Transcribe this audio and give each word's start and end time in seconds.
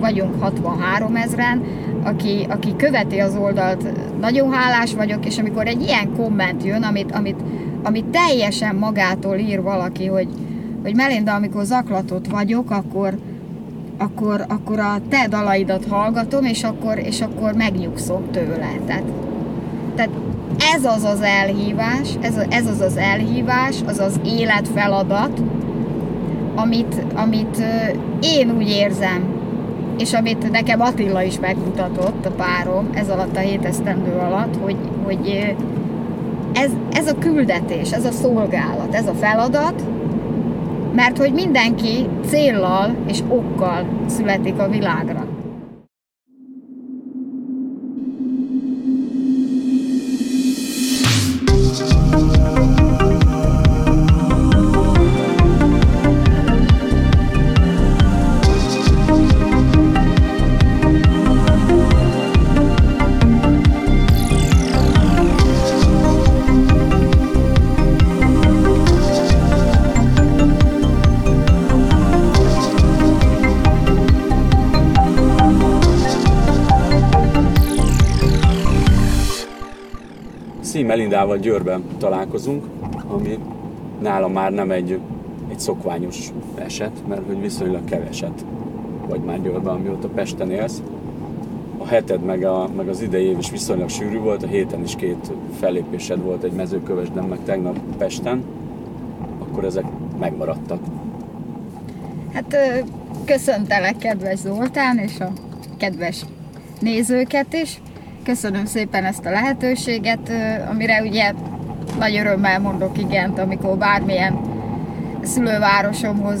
vagyunk 0.00 0.42
63 0.42 1.16
ezeren, 1.16 1.62
aki, 2.04 2.46
aki 2.48 2.76
követi 2.76 3.18
az 3.18 3.36
oldalt, 3.36 3.84
nagyon 4.20 4.52
hálás 4.52 4.94
vagyok, 4.94 5.26
és 5.26 5.38
amikor 5.38 5.66
egy 5.66 5.82
ilyen 5.82 6.12
komment 6.16 6.64
jön, 6.64 6.82
amit, 6.82 7.12
amit, 7.12 7.40
amit 7.82 8.04
teljesen 8.04 8.74
magától 8.74 9.36
ír 9.36 9.62
valaki, 9.62 10.06
hogy, 10.06 10.28
hogy 10.82 10.94
Melinda, 10.94 11.34
amikor 11.34 11.64
zaklatott 11.64 12.26
vagyok, 12.26 12.70
akkor, 12.70 13.18
akkor, 13.98 14.44
akkor 14.48 14.78
a 14.78 15.00
te 15.08 15.26
dalaidat 15.28 15.86
hallgatom, 15.88 16.44
és 16.44 16.64
akkor, 16.64 16.98
és 16.98 17.20
akkor 17.20 17.54
megnyugszom 17.54 18.30
tőle. 18.30 18.70
Tehát, 18.86 19.04
tehát 19.94 20.10
ez 20.74 20.84
az 20.84 21.04
az 21.04 21.20
elhívás, 21.20 22.08
ez, 22.20 22.36
ez 22.48 22.66
az 22.66 22.80
az 22.80 22.96
elhívás, 22.96 23.76
az 23.86 23.98
az 23.98 24.20
életfeladat, 24.24 25.42
amit, 26.54 27.04
amit 27.14 27.62
én 28.20 28.50
úgy 28.56 28.68
érzem, 28.68 29.39
és 30.00 30.12
amit 30.12 30.50
nekem 30.50 30.80
Attila 30.80 31.22
is 31.22 31.38
megmutatott, 31.38 32.26
a 32.26 32.30
párom, 32.30 32.90
ez 32.94 33.08
alatt 33.08 33.36
a 33.36 33.40
hét 33.40 33.64
esztendő 33.64 34.12
alatt, 34.12 34.56
hogy, 34.62 34.76
hogy 35.04 35.54
ez, 36.52 36.70
ez 36.92 37.06
a 37.06 37.18
küldetés, 37.18 37.92
ez 37.92 38.04
a 38.04 38.10
szolgálat, 38.10 38.94
ez 38.94 39.06
a 39.06 39.14
feladat, 39.14 39.82
mert 40.94 41.18
hogy 41.18 41.32
mindenki 41.32 42.08
céllal 42.26 42.94
és 43.06 43.22
okkal 43.28 43.86
születik 44.06 44.58
a 44.58 44.68
világra. 44.68 45.26
Melindával 80.90 81.38
Győrben 81.38 81.84
találkozunk, 81.98 82.64
ami 83.08 83.38
nálam 84.00 84.32
már 84.32 84.52
nem 84.52 84.70
egy, 84.70 84.98
egy 85.50 85.60
szokványos 85.60 86.32
eset, 86.54 87.02
mert 87.08 87.26
hogy 87.26 87.40
viszonylag 87.40 87.84
keveset 87.84 88.44
vagy 89.08 89.20
már 89.20 89.42
Győrben, 89.42 89.74
amióta 89.74 90.08
Pesten 90.08 90.50
élsz. 90.50 90.82
A 91.78 91.86
heted 91.86 92.24
meg, 92.24 92.44
a, 92.44 92.68
meg 92.76 92.88
az 92.88 93.00
idei 93.02 93.24
év 93.24 93.38
is 93.38 93.50
viszonylag 93.50 93.88
sűrű 93.88 94.18
volt, 94.18 94.42
a 94.42 94.46
héten 94.46 94.82
is 94.82 94.96
két 94.96 95.32
fellépésed 95.60 96.22
volt 96.22 96.42
egy 96.42 96.52
mezőkövesden, 96.52 97.24
meg 97.24 97.38
tegnap 97.44 97.78
Pesten, 97.98 98.44
akkor 99.38 99.64
ezek 99.64 99.84
megmaradtak. 100.18 100.80
Hát 102.32 102.56
köszöntelek 103.24 103.96
kedves 103.98 104.38
Zoltán 104.38 104.98
és 104.98 105.20
a 105.20 105.32
kedves 105.76 106.24
nézőket 106.80 107.52
is. 107.52 107.80
Köszönöm 108.24 108.64
szépen 108.64 109.04
ezt 109.04 109.26
a 109.26 109.30
lehetőséget, 109.30 110.32
amire 110.70 111.02
ugye 111.02 111.32
nagy 111.98 112.16
örömmel 112.16 112.60
mondok 112.60 112.98
igent, 112.98 113.38
amikor 113.38 113.76
bármilyen 113.76 114.38
szülővárosomhoz 115.22 116.40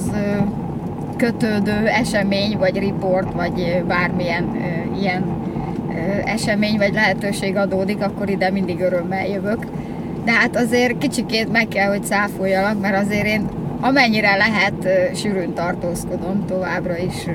kötődő 1.16 1.86
esemény, 1.86 2.58
vagy 2.58 2.78
riport, 2.78 3.32
vagy 3.32 3.84
bármilyen 3.86 4.56
ilyen 5.00 5.24
esemény, 6.24 6.76
vagy 6.76 6.92
lehetőség 6.92 7.56
adódik, 7.56 8.02
akkor 8.02 8.30
ide 8.30 8.50
mindig 8.50 8.80
örömmel 8.80 9.26
jövök. 9.26 9.66
De 10.24 10.32
hát 10.32 10.56
azért 10.56 10.98
kicsikét 10.98 11.52
meg 11.52 11.68
kell, 11.68 11.88
hogy 11.88 12.04
száfoljalak, 12.04 12.80
mert 12.80 13.06
azért 13.06 13.26
én 13.26 13.48
amennyire 13.80 14.36
lehet 14.36 14.88
sűrűn 15.16 15.54
tartózkodom 15.54 16.46
továbbra 16.46 16.96
is 16.96 17.26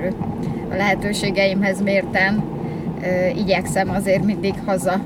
a 0.72 0.76
lehetőségeimhez 0.76 1.82
mérten 1.82 2.44
igyekszem 3.36 3.90
azért 3.90 4.24
mindig 4.24 4.54
haza 4.66 5.02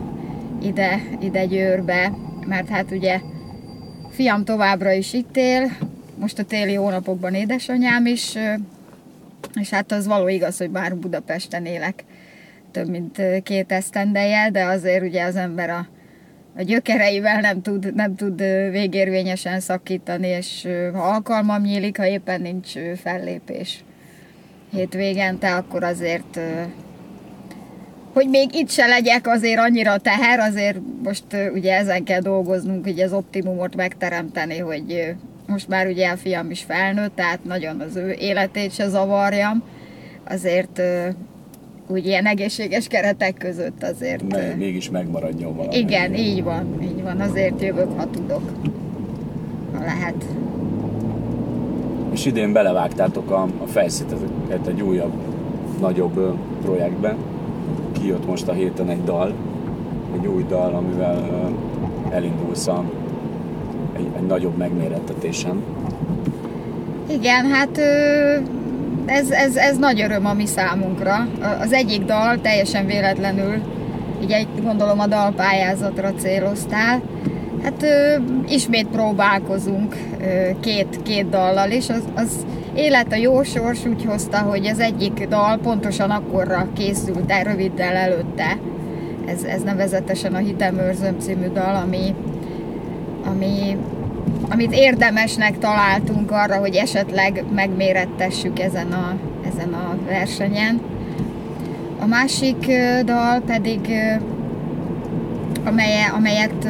ide, 0.61 1.01
ide 1.21 1.45
Győrbe, 1.45 2.11
mert 2.45 2.69
hát 2.69 2.91
ugye 2.91 3.19
fiam 4.09 4.45
továbbra 4.45 4.91
is 4.91 5.13
itt 5.13 5.37
él, 5.37 5.71
most 6.19 6.39
a 6.39 6.43
téli 6.43 6.73
hónapokban 6.73 7.33
édesanyám 7.33 8.05
is, 8.05 8.35
és 9.59 9.69
hát 9.69 9.91
az 9.91 10.07
való 10.07 10.27
igaz, 10.27 10.57
hogy 10.57 10.71
már 10.71 10.95
Budapesten 10.95 11.65
élek 11.65 12.03
több 12.71 12.89
mint 12.89 13.21
két 13.43 13.71
esztendeje, 13.71 14.49
de 14.51 14.63
azért 14.63 15.03
ugye 15.03 15.23
az 15.23 15.35
ember 15.35 15.69
a, 15.69 15.87
a 16.55 16.61
gyökereivel 16.61 17.39
nem 17.39 17.61
tud, 17.61 17.95
nem 17.95 18.15
tud 18.15 18.39
végérvényesen 18.71 19.59
szakítani, 19.59 20.27
és 20.27 20.67
ha 20.93 21.01
alkalmam 21.01 21.61
nyílik, 21.61 21.97
ha 21.97 22.07
éppen 22.07 22.41
nincs 22.41 22.71
fellépés 23.01 23.83
hétvégente, 24.71 25.55
akkor 25.55 25.83
azért 25.83 26.39
hogy 28.19 28.29
még 28.29 28.55
itt 28.55 28.69
se 28.69 28.85
legyek 28.85 29.27
azért 29.27 29.59
annyira 29.59 29.97
teher, 29.97 30.39
azért 30.39 30.77
most 31.03 31.23
ugye 31.53 31.75
ezen 31.75 32.03
kell 32.03 32.19
dolgoznunk, 32.19 32.83
hogy 32.83 32.99
az 32.99 33.13
optimumot 33.13 33.75
megteremteni, 33.75 34.57
hogy 34.57 35.15
most 35.47 35.67
már 35.67 35.87
ugye 35.87 36.09
a 36.09 36.17
fiam 36.17 36.51
is 36.51 36.63
felnőtt, 36.63 37.15
tehát 37.15 37.43
nagyon 37.43 37.79
az 37.79 37.95
ő 37.95 38.11
életét 38.11 38.73
se 38.73 38.87
zavarjam, 38.87 39.63
azért 40.23 40.81
úgy 41.87 42.05
ilyen 42.05 42.25
egészséges 42.25 42.87
keretek 42.87 43.37
között 43.37 43.83
azért... 43.83 44.23
Meg, 44.29 44.57
mégis 44.57 44.89
megmaradjon 44.89 45.55
valami. 45.55 45.77
Igen, 45.77 46.15
így 46.15 46.43
van, 46.43 46.79
így 46.83 47.03
van, 47.03 47.19
azért 47.19 47.61
jövök, 47.61 47.97
ha 47.97 48.09
tudok, 48.09 48.51
ha 49.73 49.83
lehet. 49.83 50.25
És 52.13 52.25
idén 52.25 52.53
belevágtátok 52.53 53.31
a, 53.31 53.41
a 53.41 53.65
fejszíteket 53.65 54.67
egy 54.67 54.81
újabb, 54.81 55.13
nagyobb 55.79 56.37
projektbe, 56.61 57.15
kijött 58.01 58.25
most 58.25 58.47
a 58.47 58.53
héten 58.53 58.89
egy 58.89 59.03
dal, 59.03 59.33
egy 60.19 60.27
új 60.27 60.45
dal, 60.47 60.73
amivel 60.73 61.49
elindulsz 62.11 62.67
a, 62.67 62.83
egy, 63.97 64.07
egy 64.17 64.27
nagyobb 64.27 64.57
megmérettetésen. 64.57 65.63
Igen, 67.09 67.45
hát 67.45 67.77
ez, 69.05 69.29
ez, 69.29 69.55
ez 69.55 69.77
nagy 69.77 70.01
öröm 70.01 70.25
a 70.25 70.33
mi 70.33 70.45
számunkra. 70.45 71.27
Az 71.61 71.73
egyik 71.73 72.05
dal 72.05 72.41
teljesen 72.41 72.85
véletlenül, 72.85 73.61
így 74.21 74.47
gondolom 74.63 74.99
a 74.99 75.07
dalpályázatra 75.07 76.13
céloztál, 76.13 77.01
Hát 77.63 77.85
ismét 78.47 78.87
próbálkozunk 78.87 79.95
két, 80.59 81.01
két 81.03 81.29
dallal, 81.29 81.69
és 81.69 81.89
az, 81.89 82.03
az 82.15 82.45
élet 82.75 83.11
a 83.11 83.15
jó 83.15 83.43
sors 83.43 83.85
úgy 83.85 84.05
hozta, 84.05 84.37
hogy 84.37 84.67
az 84.67 84.79
egyik 84.79 85.27
dal 85.27 85.57
pontosan 85.57 86.09
akkorra 86.09 86.67
készült 86.73 87.31
el 87.31 87.43
röviddel 87.43 87.95
előtte. 87.95 88.57
Ez, 89.27 89.43
ez 89.43 89.61
nevezetesen 89.61 90.35
a 90.35 90.37
Hitemőrzöm 90.37 91.19
című 91.19 91.47
dal, 91.47 91.75
ami, 91.75 92.15
ami, 93.25 93.77
amit 94.49 94.73
érdemesnek 94.73 95.57
találtunk 95.57 96.31
arra, 96.31 96.57
hogy 96.57 96.75
esetleg 96.75 97.43
megmérettessük 97.53 98.59
ezen 98.59 98.91
a, 98.91 99.15
ezen 99.53 99.73
a 99.73 99.97
versenyen. 100.07 100.81
A 101.99 102.05
másik 102.05 102.71
dal 103.05 103.39
pedig 103.39 103.79
amelye, 105.65 106.05
amelyet 106.15 106.67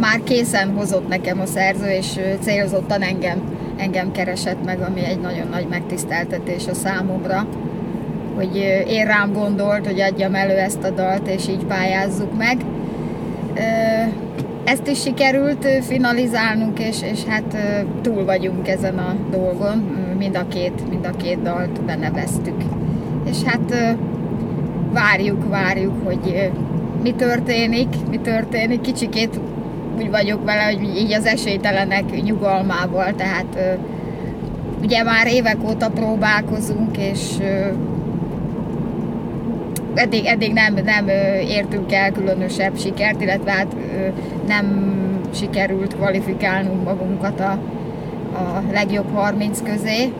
már 0.00 0.20
készen 0.24 0.74
hozott 0.76 1.08
nekem 1.08 1.40
a 1.40 1.46
szerző, 1.46 1.90
és 1.90 2.18
célzottan 2.40 3.02
engem, 3.02 3.42
engem 3.80 4.12
keresett 4.12 4.64
meg, 4.64 4.80
ami 4.80 5.04
egy 5.04 5.20
nagyon 5.20 5.48
nagy 5.50 5.66
megtiszteltetés 5.68 6.66
a 6.66 6.74
számomra, 6.74 7.46
hogy 8.34 8.56
én 8.88 9.04
rám 9.06 9.32
gondolt, 9.32 9.86
hogy 9.86 10.00
adjam 10.00 10.34
elő 10.34 10.56
ezt 10.56 10.82
a 10.82 10.90
dalt, 10.90 11.28
és 11.28 11.48
így 11.48 11.64
pályázzuk 11.64 12.36
meg. 12.36 12.56
Ezt 14.64 14.88
is 14.88 15.00
sikerült 15.00 15.68
finalizálnunk, 15.82 16.78
és, 16.78 17.02
és 17.02 17.24
hát 17.24 17.56
túl 18.02 18.24
vagyunk 18.24 18.68
ezen 18.68 18.98
a 18.98 19.14
dolgon, 19.30 19.78
mind 20.18 20.36
a 20.36 20.48
két, 20.48 20.88
mind 20.90 21.04
a 21.04 21.16
két 21.16 21.42
dalt 21.42 21.82
beneveztük. 21.82 22.62
És 23.30 23.42
hát 23.42 23.96
várjuk, 24.92 25.48
várjuk, 25.48 26.04
hogy 26.04 26.50
mi 27.02 27.12
történik, 27.12 27.88
mi 28.10 28.18
történik. 28.18 28.80
Kicsikét 28.80 29.40
úgy 29.96 30.10
vagyok 30.10 30.44
vele, 30.44 30.62
hogy 30.62 30.96
így 30.96 31.12
az 31.12 31.26
esélytelenek 31.26 32.22
nyugalmával, 32.22 33.14
tehát 33.14 33.78
ugye 34.82 35.02
már 35.02 35.26
évek 35.26 35.68
óta 35.68 35.88
próbálkozunk, 35.88 36.96
és 36.98 37.36
eddig, 39.94 40.24
eddig 40.24 40.52
nem, 40.52 40.74
nem 40.84 41.08
értünk 41.48 41.92
el 41.92 42.10
különösebb 42.10 42.78
sikert, 42.78 43.22
illetve 43.22 43.50
hát 43.50 43.76
nem 44.48 44.90
sikerült 45.34 45.94
kvalifikálnunk 45.94 46.84
magunkat 46.84 47.40
a, 47.40 47.50
a 48.38 48.62
legjobb 48.72 49.14
30 49.14 49.62
közé. 49.62 50.12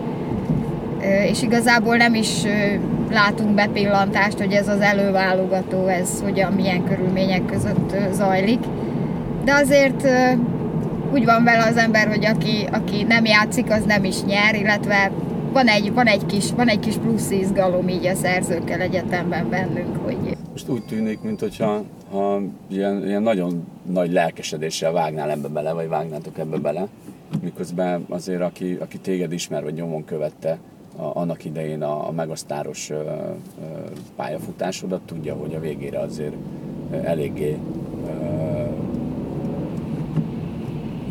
és 1.30 1.42
igazából 1.42 1.96
nem 1.96 2.14
is 2.14 2.42
látunk 3.10 3.54
bepillantást, 3.54 4.38
hogy 4.38 4.52
ez 4.52 4.68
az 4.68 4.80
előválogató, 4.80 5.86
ez 5.86 6.20
hogyan, 6.22 6.52
milyen 6.52 6.84
körülmények 6.84 7.46
között 7.46 7.94
zajlik. 8.12 8.60
De 9.44 9.52
azért 9.52 10.08
úgy 11.12 11.24
van 11.24 11.44
vele 11.44 11.64
az 11.64 11.76
ember, 11.76 12.08
hogy 12.08 12.24
aki, 12.24 12.68
aki 12.72 13.02
nem 13.02 13.24
játszik, 13.24 13.70
az 13.70 13.84
nem 13.84 14.04
is 14.04 14.22
nyer, 14.22 14.54
illetve 14.54 15.10
van 15.52 15.66
egy, 15.66 15.92
van 15.92 16.06
egy, 16.06 16.26
kis, 16.26 16.50
van 16.50 16.68
egy 16.68 16.78
kis 16.78 16.94
plusz 16.94 17.30
izgalom 17.30 17.88
így 17.88 18.06
a 18.06 18.14
szerzőkkel 18.14 18.80
egyetemben 18.80 19.48
bennünk, 19.50 19.96
hogy... 20.04 20.36
Most 20.50 20.68
úgy 20.68 20.84
tűnik, 20.84 21.20
mintha 21.20 21.82
ha 22.10 22.40
ilyen, 22.68 23.06
ilyen 23.06 23.22
nagyon 23.22 23.64
nagy 23.92 24.12
lelkesedéssel 24.12 24.92
vágnál 24.92 25.30
ebbe 25.30 25.48
bele, 25.48 25.72
vagy 25.72 25.88
vágnátok 25.88 26.38
ebbe 26.38 26.56
bele, 26.56 26.86
miközben 27.42 28.06
azért 28.08 28.40
aki, 28.40 28.76
aki 28.80 28.98
téged 28.98 29.32
ismer, 29.32 29.62
vagy 29.62 29.74
nyomon 29.74 30.04
követte 30.04 30.58
a, 30.96 31.10
annak 31.14 31.44
idején 31.44 31.82
a, 31.82 32.08
a 32.08 32.12
megasztáros 32.12 32.90
ö, 32.90 32.94
ö, 32.94 33.00
pályafutásodat, 34.16 35.00
tudja, 35.00 35.34
hogy 35.34 35.54
a 35.54 35.60
végére 35.60 35.98
azért 35.98 36.34
eléggé 37.02 37.56
ö, 38.06 38.49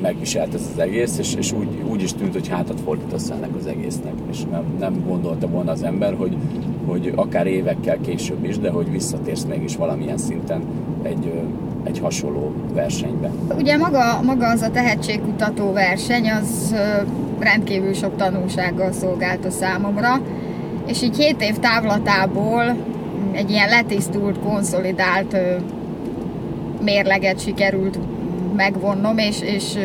megviselt 0.01 0.53
ez 0.53 0.69
az 0.73 0.79
egész, 0.79 1.17
és, 1.17 1.35
és 1.35 1.51
úgy, 1.51 1.67
úgy 1.89 2.01
is 2.01 2.13
tűnt, 2.13 2.33
hogy 2.33 2.47
hátat 2.47 2.79
fordítasz 2.79 3.29
ennek 3.29 3.49
az 3.59 3.65
egésznek, 3.65 4.13
és 4.31 4.37
nem, 4.51 4.63
nem 4.79 5.03
gondolta 5.07 5.47
volna 5.47 5.71
az 5.71 5.83
ember, 5.83 6.13
hogy, 6.13 6.37
hogy 6.85 7.11
akár 7.15 7.47
évekkel 7.47 7.97
később 8.01 8.43
is, 8.43 8.57
de 8.57 8.69
hogy 8.69 8.91
visszatérsz 8.91 9.43
mégis 9.43 9.75
valamilyen 9.75 10.17
szinten 10.17 10.61
egy, 11.01 11.41
egy 11.83 11.99
hasonló 11.99 12.53
versenybe. 12.73 13.31
Ugye 13.57 13.77
maga, 13.77 14.21
maga 14.23 14.49
az 14.49 14.61
a 14.61 14.71
tehetségkutató 14.71 15.71
verseny, 15.71 16.29
az 16.29 16.75
rendkívül 17.39 17.93
sok 17.93 18.15
tanulsággal 18.15 18.91
szolgált 18.91 19.45
a 19.45 19.49
számomra, 19.49 20.21
és 20.87 21.01
így 21.01 21.17
7 21.17 21.41
év 21.41 21.57
távlatából 21.57 22.77
egy 23.31 23.49
ilyen 23.49 23.69
letisztult, 23.69 24.39
konszolidált 24.39 25.37
mérleget 26.81 27.39
sikerült 27.39 27.99
megvonnom, 28.55 29.17
és, 29.17 29.41
és 29.41 29.77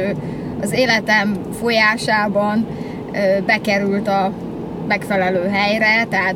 az 0.61 0.73
életem 0.73 1.35
folyásában 1.61 2.67
bekerült 3.47 4.09
a 4.09 4.33
megfelelő 4.89 5.49
helyre, 5.49 6.05
tehát 6.05 6.35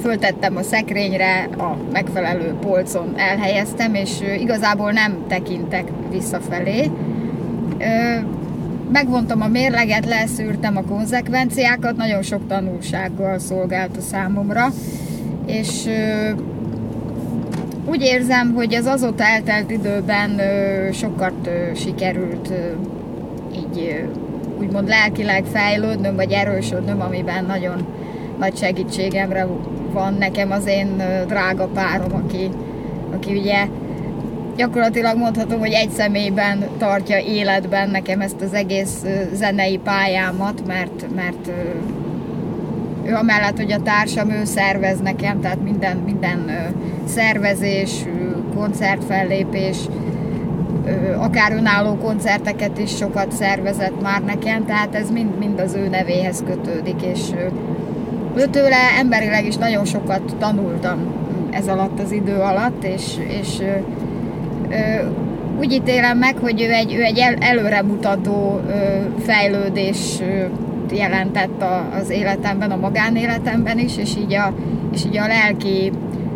föltettem 0.00 0.56
a 0.56 0.62
szekrényre, 0.62 1.48
a 1.58 1.76
megfelelő 1.92 2.54
polcon 2.60 3.14
elhelyeztem, 3.16 3.94
és 3.94 4.10
igazából 4.38 4.90
nem 4.90 5.24
tekintek 5.28 5.84
visszafelé. 6.10 6.90
Megvontam 8.92 9.40
a 9.40 9.46
mérleget, 9.46 10.06
leszűrtem 10.06 10.76
a 10.76 10.82
konzekvenciákat, 10.82 11.96
nagyon 11.96 12.22
sok 12.22 12.46
tanulsággal 12.46 13.38
szolgált 13.38 13.96
a 13.96 14.00
számomra, 14.00 14.66
és 15.46 15.84
úgy 17.84 18.02
érzem, 18.02 18.52
hogy 18.54 18.74
az 18.74 18.86
azóta 18.86 19.24
eltelt 19.24 19.70
időben 19.70 20.40
sokat 20.92 21.50
sikerült 21.74 22.52
így 23.54 24.04
úgymond 24.58 24.88
lelkileg 24.88 25.44
fejlődnöm, 25.44 26.16
vagy 26.16 26.32
erősödnöm, 26.32 27.00
amiben 27.00 27.44
nagyon 27.44 27.86
nagy 28.38 28.56
segítségemre 28.56 29.46
van 29.92 30.14
nekem 30.14 30.50
az 30.50 30.66
én 30.66 31.02
drága 31.26 31.66
párom, 31.66 32.14
aki, 32.14 32.48
aki 33.14 33.38
ugye 33.38 33.66
gyakorlatilag 34.56 35.16
mondhatom, 35.16 35.58
hogy 35.58 35.72
egy 35.72 35.90
személyben 35.90 36.64
tartja 36.78 37.18
életben 37.18 37.90
nekem 37.90 38.20
ezt 38.20 38.40
az 38.40 38.54
egész 38.54 39.04
zenei 39.32 39.78
pályámat, 39.78 40.66
mert, 40.66 41.14
mert 41.14 41.50
ő 43.04 43.14
amellett, 43.14 43.56
hogy 43.56 43.72
a 43.72 43.82
társam, 43.82 44.30
ő 44.30 44.44
szervez 44.44 45.00
nekem, 45.00 45.40
tehát 45.40 45.62
minden, 45.62 45.96
minden 45.96 46.50
szervezés, 47.08 48.04
koncertfellépés, 48.56 49.76
akár 51.18 51.52
önálló 51.52 51.96
koncerteket 51.96 52.78
is 52.78 52.96
sokat 52.96 53.32
szervezett 53.32 54.02
már 54.02 54.22
nekem, 54.22 54.64
tehát 54.64 54.94
ez 54.94 55.10
mind, 55.10 55.38
mind 55.38 55.60
az 55.60 55.74
ő 55.74 55.88
nevéhez 55.88 56.42
kötődik, 56.46 57.02
és 57.02 57.20
őtőle 58.36 58.76
emberileg 58.98 59.46
is 59.46 59.56
nagyon 59.56 59.84
sokat 59.84 60.36
tanultam 60.38 60.98
ez 61.50 61.68
alatt 61.68 62.00
az 62.00 62.12
idő 62.12 62.36
alatt, 62.36 62.84
és, 62.84 63.02
és 63.28 63.62
úgy 65.58 65.72
ítélem 65.72 66.18
meg, 66.18 66.36
hogy 66.36 66.62
ő 66.62 66.70
egy, 66.70 66.94
ő 66.94 67.02
egy 67.02 67.18
el, 67.18 67.34
előremutató 67.34 68.60
fejlődés 69.18 70.18
jelentett 70.92 71.64
az 72.00 72.10
életemben, 72.10 72.70
a 72.70 72.76
magánéletemben 72.76 73.78
is, 73.78 73.96
és 73.96 74.16
így 74.16 74.34
a, 74.34 74.54
és 74.92 75.04
így 75.04 75.16
a 75.16 75.26
lelki, 75.26 75.92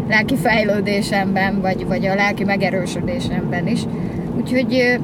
lelki 0.09 0.37
fejlődésemben, 0.37 1.61
vagy, 1.61 1.87
vagy 1.87 2.07
a 2.07 2.15
lelki 2.15 2.45
megerősödésemben 2.45 3.67
is. 3.67 3.81
Úgyhogy 4.37 4.99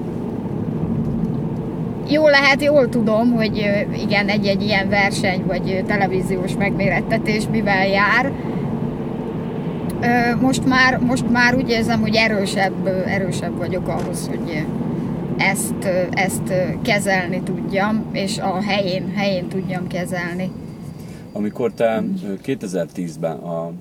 jól 2.09 2.31
lehet, 2.31 2.63
jól 2.63 2.89
tudom, 2.89 3.33
hogy 3.33 3.85
igen, 4.03 4.29
egy-egy 4.29 4.63
ilyen 4.63 4.89
verseny, 4.89 5.43
vagy 5.47 5.85
televíziós 5.87 6.57
megmérettetés 6.59 7.45
mivel 7.51 7.87
jár. 7.87 8.33
Most 10.41 10.69
már, 10.69 10.99
most 10.99 11.31
már 11.31 11.55
úgy 11.55 11.71
érzem, 11.71 12.01
hogy 12.01 12.15
erősebb, 12.15 12.87
erősebb 13.07 13.57
vagyok 13.57 13.89
ahhoz, 13.89 14.29
hogy 14.29 14.65
ezt, 15.37 16.09
ezt 16.11 16.53
kezelni 16.83 17.43
tudjam, 17.43 18.05
és 18.13 18.39
a 18.39 18.63
helyén, 18.63 19.13
helyén 19.17 19.49
tudjam 19.49 19.87
kezelni. 19.87 20.51
Amikor 21.33 21.73
te 21.73 22.03
2010-ben 22.45 23.37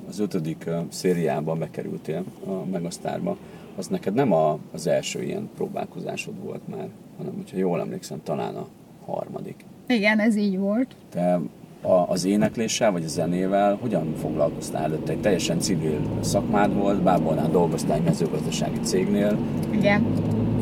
az 0.09 0.19
ötödik 0.19 0.69
szériában 0.89 1.59
bekerültél 1.59 2.23
a 2.45 2.65
Megasztárba, 2.71 3.37
az 3.77 3.87
neked 3.87 4.13
nem 4.13 4.31
a, 4.31 4.57
az 4.71 4.87
első 4.87 5.23
ilyen 5.23 5.49
próbálkozásod 5.55 6.43
volt 6.43 6.67
már, 6.67 6.87
hanem, 7.17 7.33
hogyha 7.35 7.57
jól 7.57 7.79
emlékszem, 7.79 8.21
talán 8.23 8.55
a 8.55 8.67
harmadik. 9.05 9.65
Igen, 9.87 10.19
ez 10.19 10.35
így 10.35 10.57
volt. 10.57 10.95
Te 11.09 11.39
a, 11.81 12.09
az 12.09 12.25
énekléssel 12.25 12.91
vagy 12.91 13.03
a 13.03 13.07
zenével 13.07 13.77
hogyan 13.81 14.13
foglalkoztál 14.15 14.83
előtte? 14.83 15.11
Egy 15.11 15.21
teljesen 15.21 15.59
civil 15.59 15.99
szakmád 16.21 16.75
volt, 16.75 17.01
Bábolnál 17.01 17.49
dolgoztál 17.49 17.97
egy 17.97 18.03
mezőgazdasági 18.03 18.79
cégnél. 18.79 19.37
Igen. 19.71 20.05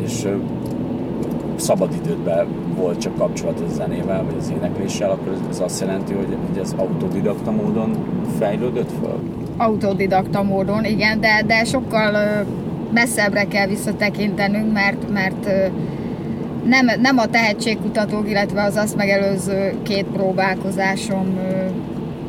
És 0.04 0.28
szabadidődben 1.60 2.48
volt 2.76 3.00
csak 3.00 3.18
kapcsolat 3.18 3.60
a 3.60 3.74
zenével, 3.74 4.24
vagy 4.24 4.36
az 4.40 4.52
énekléssel, 4.58 5.12
akkor 5.12 5.38
ez 5.50 5.60
azt 5.60 5.80
jelenti, 5.80 6.14
hogy, 6.14 6.38
hogy 6.48 6.58
ez 6.58 6.74
autodidakta 6.78 7.52
módon 7.52 7.98
fejlődött 8.40 8.92
föl? 9.02 9.20
Autodidakta 9.58 10.44
módon, 10.44 10.86
igen, 10.86 11.20
de, 11.20 11.44
de 11.48 11.64
sokkal 11.64 12.46
messzebbre 12.94 13.44
kell 13.44 13.68
visszatekintenünk, 13.68 14.74
mert, 14.74 15.12
mert 15.12 15.50
nem, 16.66 16.86
nem 17.02 17.18
a 17.18 17.26
tehetségkutatók, 17.26 18.30
illetve 18.30 18.64
az 18.64 18.76
azt 18.76 18.96
megelőző 18.96 19.74
két 19.84 20.06
próbálkozásom 20.06 21.40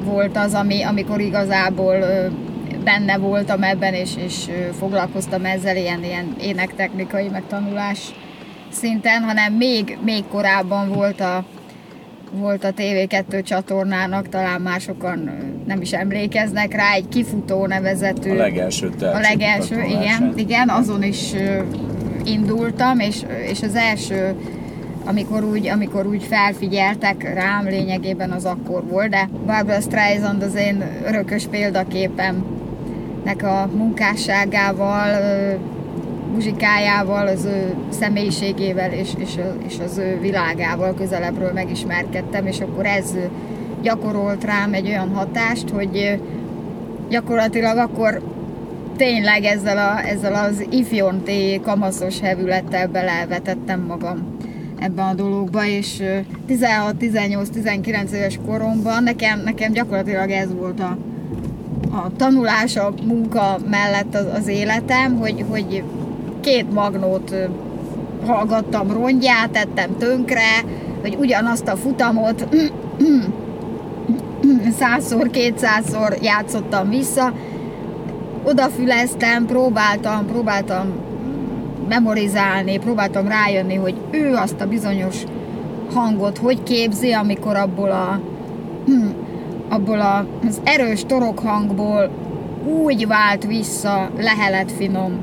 volt 0.04 0.36
az, 0.36 0.54
ami, 0.54 0.82
amikor 0.82 1.20
igazából 1.20 1.94
benne 2.84 3.18
voltam 3.18 3.62
ebben, 3.62 3.94
és, 3.94 4.10
és 4.16 4.48
foglalkoztam 4.78 5.44
ezzel 5.44 5.76
ilyen, 5.76 6.04
ilyen 6.04 6.36
énektechnikai 6.40 7.28
megtanulás 7.28 8.14
szinten, 8.72 9.22
hanem 9.22 9.52
még, 9.52 9.98
még 10.04 10.24
korábban 10.30 10.88
volt 10.88 11.20
a, 11.20 11.44
volt 12.32 12.64
a 12.64 12.72
TV2 12.72 13.44
csatornának, 13.44 14.28
talán 14.28 14.60
másokan 14.60 15.30
nem 15.66 15.80
is 15.80 15.92
emlékeznek 15.92 16.74
rá, 16.74 16.92
egy 16.94 17.08
kifutó 17.08 17.66
nevezetű. 17.66 18.30
A 18.30 18.34
legelső 18.34 18.92
A 18.98 19.18
legelső, 19.18 19.82
igen, 19.82 20.32
igen, 20.36 20.68
azon 20.68 21.02
is 21.02 21.32
indultam, 22.24 22.98
és, 22.98 23.22
és 23.50 23.62
az 23.62 23.74
első, 23.74 24.34
amikor 25.04 25.44
úgy, 25.44 25.68
amikor 25.68 26.06
úgy 26.06 26.22
felfigyeltek 26.22 27.34
rám, 27.34 27.64
lényegében 27.64 28.30
az 28.30 28.44
akkor 28.44 28.84
volt, 28.84 29.08
de 29.08 29.28
Barbara 29.46 29.80
Streisand 29.80 30.42
az 30.42 30.54
én 30.54 30.84
örökös 31.06 31.46
példaképemnek 31.46 33.42
a 33.42 33.70
munkásságával, 33.76 35.08
muzsikájával, 36.32 37.26
az 37.26 37.44
ő 37.44 37.74
személyiségével 37.88 38.92
és, 38.92 39.08
és, 39.18 39.38
és 39.66 39.78
az 39.84 39.98
ő 39.98 40.18
világával 40.20 40.94
közelebbről 40.94 41.52
megismerkedtem, 41.52 42.46
és 42.46 42.60
akkor 42.60 42.86
ez 42.86 43.14
gyakorolt 43.82 44.44
rám 44.44 44.72
egy 44.72 44.88
olyan 44.88 45.14
hatást, 45.14 45.68
hogy 45.68 46.20
gyakorlatilag 47.08 47.76
akkor 47.76 48.22
tényleg 48.96 49.44
ezzel, 49.44 49.78
a, 49.78 50.08
ezzel 50.08 50.34
az 50.34 50.66
ifjonté 50.70 51.60
kamaszos 51.60 52.20
hevülettel 52.20 52.88
belevetettem 52.88 53.80
magam 53.80 54.38
ebben 54.78 55.06
a 55.06 55.14
dologba, 55.14 55.66
és 55.66 56.02
16-18-19 56.48 58.10
éves 58.10 58.38
koromban 58.46 59.02
nekem, 59.02 59.40
nekem 59.44 59.72
gyakorlatilag 59.72 60.30
ez 60.30 60.54
volt 60.54 60.80
a, 60.80 60.96
a 61.90 62.10
tanulás, 62.16 62.76
a 62.76 62.92
munka 63.04 63.58
mellett 63.70 64.14
az, 64.14 64.26
az 64.34 64.46
életem, 64.48 65.18
hogy, 65.18 65.44
hogy 65.48 65.82
két 66.40 66.72
magnót 66.72 67.34
hallgattam 68.26 68.92
rongyát, 68.92 69.50
tettem 69.50 69.96
tönkre, 69.98 70.64
hogy 71.00 71.16
ugyanazt 71.18 71.68
a 71.68 71.76
futamot 71.76 72.48
százszor, 74.80 75.30
kétszázszor 75.30 76.16
játszottam 76.22 76.88
vissza, 76.88 77.32
odafüleztem, 78.42 79.46
próbáltam, 79.46 80.26
próbáltam 80.26 80.92
memorizálni, 81.88 82.78
próbáltam 82.78 83.28
rájönni, 83.28 83.74
hogy 83.74 83.94
ő 84.10 84.34
azt 84.34 84.60
a 84.60 84.66
bizonyos 84.66 85.16
hangot 85.94 86.38
hogy 86.38 86.62
képzi, 86.62 87.12
amikor 87.12 87.56
abból 87.56 87.90
a 87.90 88.20
abból 89.74 90.00
a, 90.00 90.26
az 90.48 90.60
erős 90.64 91.04
torokhangból 91.04 92.10
úgy 92.66 93.06
vált 93.06 93.46
vissza 93.46 94.10
lehelet 94.18 94.72
finom, 94.72 95.18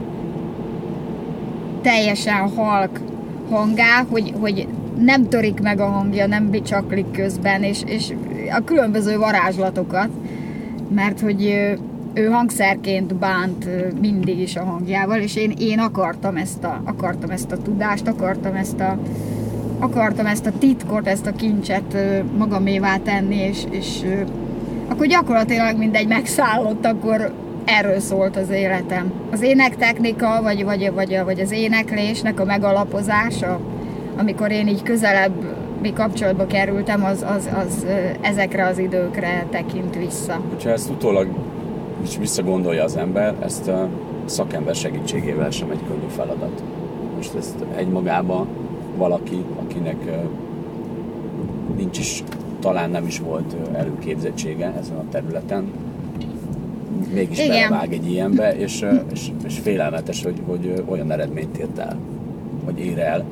teljesen 1.88 2.50
halk 2.56 3.00
hangá, 3.50 4.06
hogy, 4.10 4.34
hogy 4.39 4.67
nem 5.00 5.29
törik 5.29 5.62
meg 5.62 5.79
a 5.79 5.86
hangja, 5.86 6.27
nem 6.27 6.50
bicsaklik 6.50 7.12
közben, 7.12 7.63
és, 7.63 7.82
és 7.86 8.13
a 8.51 8.63
különböző 8.63 9.17
varázslatokat, 9.17 10.10
mert 10.96 11.20
hogy 11.20 11.44
ő 12.13 12.25
hangszerként 12.25 13.15
bánt 13.15 13.67
mindig 14.01 14.39
is 14.39 14.56
a 14.56 14.63
hangjával, 14.63 15.20
és 15.20 15.36
én, 15.36 15.53
én 15.60 15.79
akartam, 15.79 16.36
ezt 16.36 16.63
a, 16.63 16.82
akartam 16.86 17.29
ezt 17.29 17.51
a 17.51 17.62
tudást, 17.62 18.08
akartam 18.08 18.56
ezt 18.56 18.79
a, 18.79 19.00
akartam 19.79 20.25
ezt 20.25 20.46
a 20.46 20.58
titkot, 20.60 21.08
ezt 21.08 21.25
a 21.25 21.36
kincset 21.36 21.98
magamévá 22.38 22.98
tenni, 22.98 23.36
és, 23.36 23.63
és 23.70 24.01
akkor 24.88 25.06
gyakorlatilag 25.06 25.77
mindegy 25.77 26.08
megszállott, 26.08 26.86
akkor 26.86 27.34
erről 27.68 28.00
szólt 28.00 28.36
az 28.38 28.50
életem. 28.50 29.12
Az 29.32 29.42
énektechnika, 29.42 30.40
vagy, 30.42 30.64
vagy, 30.64 30.92
vagy, 30.94 31.22
vagy 31.26 31.40
az 31.40 31.52
éneklésnek 31.52 32.40
a 32.40 32.46
megalapozása, 32.46 33.60
amikor 34.18 34.52
én 34.52 34.68
így 34.68 34.84
közelebb 34.84 35.34
mi 35.82 35.94
kapcsolatba 35.94 36.46
kerültem, 36.46 37.04
az, 37.04 37.26
az, 37.36 37.50
az 37.66 37.86
ezekre 38.22 38.66
az 38.66 38.78
időkre 38.78 39.46
tekint 39.50 39.96
vissza. 39.96 40.42
Ha 40.64 40.70
ezt 40.70 40.90
utólag 40.90 41.28
is 42.04 42.18
visszagondolja 42.18 42.84
az 42.84 42.96
ember, 42.96 43.36
ezt 43.44 43.68
a 43.68 43.90
szakember 44.26 44.76
segítségével 44.76 45.50
sem 45.50 45.72
egy 45.72 45.82
könnyű 45.88 46.08
feladat. 46.16 46.64
Most 47.16 47.36
ezt 47.36 47.56
egymagában 47.76 48.48
valaki, 48.98 49.44
akinek 49.64 49.98
nincs 51.78 52.00
is, 52.00 52.24
talán 52.60 52.90
nem 52.90 53.06
is 53.06 53.20
volt 53.20 53.56
előképzettsége 53.74 54.74
ezen 54.80 54.98
a 54.98 55.04
területen, 55.12 55.72
mégis 57.13 57.39
Igen. 57.39 57.50
belevág 57.50 57.94
egy 57.94 58.12
ilyenbe, 58.12 58.58
és, 58.58 58.86
és, 59.13 59.32
és 59.46 59.60
félelmetes, 59.60 60.24
hogy, 60.24 60.42
hogy 60.46 60.84
olyan 60.86 61.12
eredményt 61.12 61.58
ért 61.58 61.77
el, 61.77 61.98
vagy 62.66 62.80
ér 62.80 63.00
el 63.00 63.25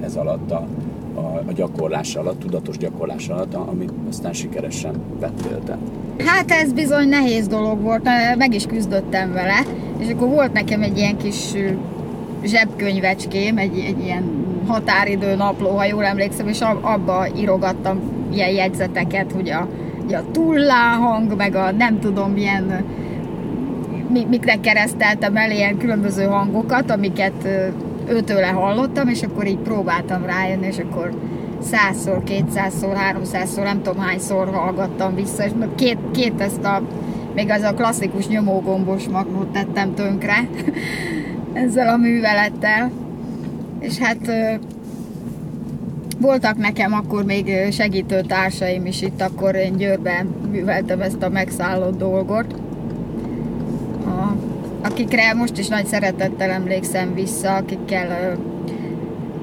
ez 0.00 0.16
alatt 0.16 0.50
a, 0.50 0.66
a, 1.14 1.20
a 1.20 1.52
gyakorlás 1.54 2.14
alatt, 2.14 2.40
tudatos 2.40 2.76
gyakorlás 2.76 3.28
alatt, 3.28 3.54
amit 3.54 3.92
aztán 4.08 4.32
sikeresen 4.32 4.94
vettél 5.20 5.60
te. 5.64 5.78
Hát 6.24 6.50
ez 6.50 6.72
bizony 6.72 7.08
nehéz 7.08 7.46
dolog 7.46 7.80
volt, 7.80 8.08
meg 8.36 8.54
is 8.54 8.66
küzdöttem 8.66 9.32
vele, 9.32 9.64
és 9.98 10.08
akkor 10.12 10.28
volt 10.28 10.52
nekem 10.52 10.82
egy 10.82 10.98
ilyen 10.98 11.16
kis 11.16 11.54
zsebkönyvecském, 12.44 13.58
egy, 13.58 13.78
egy 13.78 14.04
ilyen 14.04 14.46
határidő 14.66 15.34
napló, 15.34 15.76
ha 15.76 15.84
jól 15.84 16.04
emlékszem, 16.04 16.48
és 16.48 16.60
abba 16.80 17.26
írogattam 17.36 18.00
ilyen 18.32 18.50
jegyzeteket, 18.50 19.32
hogy 19.32 19.50
a, 19.50 19.68
a 20.14 20.30
tulláhang, 20.32 21.36
meg 21.36 21.54
a 21.54 21.72
nem 21.72 22.00
tudom 22.00 22.32
milyen 22.32 22.84
mikre 24.28 24.60
kereszteltem 24.60 25.36
el 25.36 25.50
ilyen 25.50 25.76
különböző 25.76 26.24
hangokat, 26.24 26.90
amiket 26.90 27.48
őtőle 28.08 28.46
hallottam, 28.46 29.08
és 29.08 29.22
akkor 29.22 29.46
így 29.46 29.58
próbáltam 29.58 30.24
rájönni, 30.24 30.66
és 30.66 30.78
akkor 30.78 31.10
százszor, 31.60 32.22
kétszázszor, 32.24 32.96
háromszázszor, 32.96 33.64
nem 33.64 33.82
tudom 33.82 34.02
hányszor 34.02 34.48
hallgattam 34.54 35.14
vissza, 35.14 35.44
és 35.44 35.50
két, 35.74 35.98
két 36.12 36.40
ezt 36.40 36.64
a, 36.64 36.82
még 37.34 37.50
az 37.50 37.62
a 37.62 37.74
klasszikus 37.74 38.28
nyomógombos 38.28 39.08
magnót 39.08 39.52
tettem 39.52 39.94
tönkre 39.94 40.48
ezzel 41.64 41.88
a 41.88 41.96
művelettel. 41.96 42.90
És 43.80 43.98
hát 43.98 44.32
voltak 46.20 46.56
nekem 46.56 46.92
akkor 46.92 47.24
még 47.24 47.52
segítő 47.70 48.20
társaim 48.20 48.86
is 48.86 49.02
itt, 49.02 49.20
akkor 49.20 49.54
én 49.54 49.76
Győrben 49.76 50.26
műveltem 50.50 51.00
ezt 51.00 51.22
a 51.22 51.28
megszállott 51.28 51.98
dolgot, 51.98 52.54
a, 54.04 54.36
akikre 54.82 55.32
most 55.34 55.58
is 55.58 55.68
nagy 55.68 55.86
szeretettel 55.86 56.50
emlékszem 56.50 57.14
vissza, 57.14 57.54
akikkel 57.54 58.36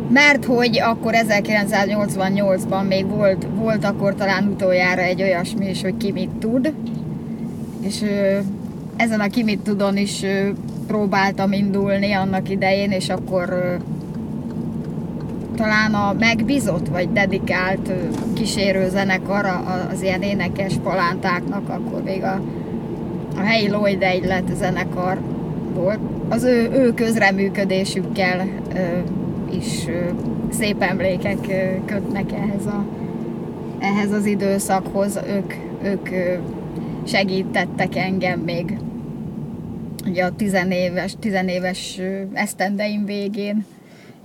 mert 0.10 0.46
hogy 0.46 0.80
akkor 0.80 1.14
1988-ban 1.16 2.88
még 2.88 3.08
volt, 3.08 3.48
volt 3.56 3.86
akkor 3.86 4.16
talán 4.16 4.48
utoljára 4.48 5.02
egy 5.02 5.22
olyasmi 5.22 5.70
is, 5.70 5.82
hogy 5.82 5.98
ki 5.98 6.12
mit 6.12 6.30
tud, 6.30 6.74
és 7.82 8.04
ezen 8.96 9.20
a 9.20 9.28
ki 9.28 9.44
mit 9.44 9.60
tudon 9.60 9.98
is 9.98 10.24
próbáltam 10.88 11.52
indulni 11.52 12.12
annak 12.12 12.50
idején, 12.50 12.92
és 12.92 13.10
akkor 13.10 13.78
talán 15.56 15.94
a 15.94 16.16
megbízott 16.20 16.88
vagy 16.88 17.12
dedikált 17.12 17.92
kísérő 18.34 18.90
zenekar 18.90 19.46
az 19.92 20.02
ilyen 20.02 20.22
énekes 20.22 20.74
palántáknak, 20.84 21.70
akkor 21.70 22.04
még 22.04 22.24
a, 22.24 22.42
a 23.38 23.40
helyi 23.40 23.68
Lloyd 23.68 24.02
Egylet 24.02 24.56
zenekar 24.56 25.18
volt. 25.74 26.00
Az 26.30 26.44
ő, 26.44 26.70
ő 26.72 26.94
közreműködésükkel 26.94 28.48
is 29.52 29.86
szép 30.52 30.82
emlékek 30.82 31.38
kötnek 31.86 32.32
ehhez, 32.32 32.66
a, 32.66 32.86
ehhez 33.80 34.12
az 34.12 34.26
időszakhoz. 34.26 35.20
Ők, 35.28 35.54
ők 35.84 36.10
segítettek 37.04 37.96
engem 37.96 38.40
még 38.40 38.78
ugye 40.08 40.24
a 40.26 40.36
tizenéves, 40.36 41.16
tizenéves 41.20 42.00
esztendeim 42.34 43.06
végén. 43.06 43.66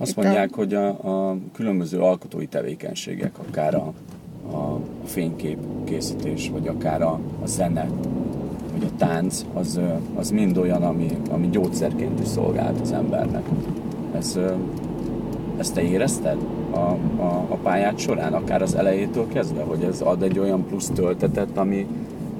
Azt 0.01 0.15
mondják, 0.15 0.49
a... 0.51 0.55
hogy 0.55 0.73
a, 0.73 0.87
a 0.87 1.37
különböző 1.53 1.99
alkotói 1.99 2.45
tevékenységek, 2.45 3.39
akár 3.47 3.75
a, 3.75 3.93
a 4.57 4.79
fénykép 5.05 5.57
készítés, 5.83 6.49
vagy 6.49 6.67
akár 6.67 7.01
a, 7.01 7.19
a 7.43 7.47
zene, 7.47 7.89
vagy 8.71 8.83
a 8.83 8.95
tánc, 8.97 9.45
az, 9.53 9.79
az 10.15 10.31
mind 10.31 10.57
olyan, 10.57 10.83
ami, 10.83 11.07
ami 11.29 11.49
gyógyszerként 11.49 12.19
is 12.19 12.27
szolgált 12.27 12.81
az 12.81 12.91
embernek. 12.91 13.43
Ez, 14.17 14.39
ezt 15.57 15.73
te 15.73 15.81
érezted 15.81 16.37
a, 16.71 16.77
a, 17.21 17.45
a 17.49 17.57
pályát 17.63 17.97
során, 17.97 18.33
akár 18.33 18.61
az 18.61 18.75
elejétől 18.75 19.27
kezdve, 19.27 19.61
hogy 19.63 19.83
ez 19.83 20.01
ad 20.01 20.23
egy 20.23 20.39
olyan 20.39 20.65
plusz 20.65 20.91
töltetet, 20.93 21.57
ami, 21.57 21.87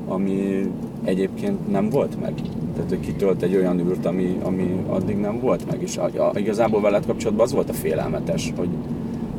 ami 0.07 0.69
egyébként 1.03 1.71
nem 1.71 1.89
volt 1.89 2.21
meg? 2.21 2.33
Tehát, 2.81 2.95
hogy 2.95 3.13
kitölt 3.13 3.41
egy 3.41 3.55
olyan 3.55 3.79
űrt, 3.79 4.05
ami, 4.05 4.37
ami 4.43 4.83
addig 4.89 5.17
nem 5.17 5.39
volt 5.39 5.71
meg. 5.71 5.81
És 5.81 5.97
a, 5.97 6.03
a, 6.03 6.31
igazából 6.39 6.81
veled 6.81 7.05
kapcsolatban 7.05 7.45
az 7.45 7.53
volt 7.53 7.69
a 7.69 7.73
félelmetes, 7.73 8.53
hogy, 8.55 8.69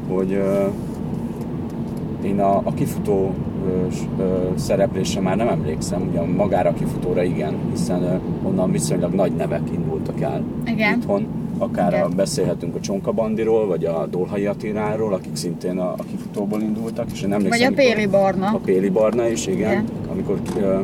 hogy 0.08 0.32
uh, 0.32 0.72
én 2.24 2.40
a, 2.40 2.56
a 2.56 2.74
kifutó 2.74 3.34
uh, 3.64 4.56
szereplésre 4.56 5.20
már 5.20 5.36
nem 5.36 5.48
emlékszem, 5.48 6.08
ugye 6.10 6.20
magára 6.20 6.70
a 6.70 6.72
kifutóra 6.72 7.22
igen, 7.22 7.54
hiszen 7.70 8.02
uh, 8.02 8.46
onnan 8.48 8.70
viszonylag 8.70 9.12
nagy 9.12 9.32
nevek 9.32 9.62
indultak 9.74 10.20
el 10.20 10.42
igen. 10.66 10.98
itthon. 10.98 11.26
Akár 11.58 11.92
igen. 11.92 12.04
A, 12.04 12.08
beszélhetünk 12.08 12.74
a 12.74 12.80
Csonka 12.80 13.12
Bandiról, 13.12 13.66
vagy 13.66 13.84
a 13.84 14.06
Dolhai 14.06 14.46
Attiláról, 14.46 15.12
akik 15.12 15.36
szintén 15.36 15.78
a, 15.78 15.92
a 15.92 16.04
kifutóból 16.10 16.60
indultak. 16.60 17.06
És 17.12 17.22
én 17.22 17.32
emlékszem, 17.32 17.74
vagy 17.74 17.86
a 17.86 17.92
Péli 17.92 18.06
Barna. 18.06 18.46
A 18.46 18.60
Péli 18.64 18.88
Barna 18.88 19.28
is, 19.28 19.46
igen. 19.46 19.70
igen. 19.70 19.84
Amikor 20.10 20.40
uh, 20.56 20.80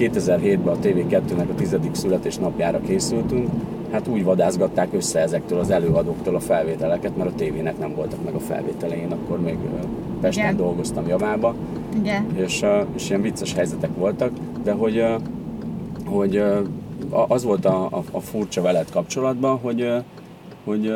2007-ben 0.00 0.74
a 0.74 0.78
TV2-nek 0.78 1.50
a 1.50 1.54
tizedik 1.54 1.94
születésnapjára 1.94 2.80
készültünk, 2.80 3.48
hát 3.90 4.08
úgy 4.08 4.24
vadászgatták 4.24 4.88
össze 4.92 5.20
ezektől 5.20 5.58
az 5.58 5.70
előadóktól 5.70 6.34
a 6.34 6.40
felvételeket, 6.40 7.16
mert 7.16 7.30
a 7.30 7.34
tévének 7.34 7.78
nem 7.78 7.94
voltak 7.94 8.24
meg 8.24 8.34
a 8.34 8.38
felvételein, 8.38 9.10
akkor 9.10 9.40
még 9.40 9.56
Pesten 10.20 10.44
Igen. 10.44 10.56
dolgoztam 10.56 11.06
javába, 11.08 11.54
Igen. 11.98 12.36
És, 12.36 12.64
és 12.94 13.08
ilyen 13.08 13.22
vicces 13.22 13.54
helyzetek 13.54 13.90
voltak, 13.96 14.30
de 14.62 14.72
hogy, 14.72 15.04
hogy 16.04 16.42
az 17.10 17.44
volt 17.44 17.64
a, 17.64 17.86
a, 17.86 18.02
a 18.10 18.20
furcsa 18.20 18.62
veled 18.62 18.90
kapcsolatban, 18.90 19.58
hogy, 19.58 19.92
hogy 20.64 20.92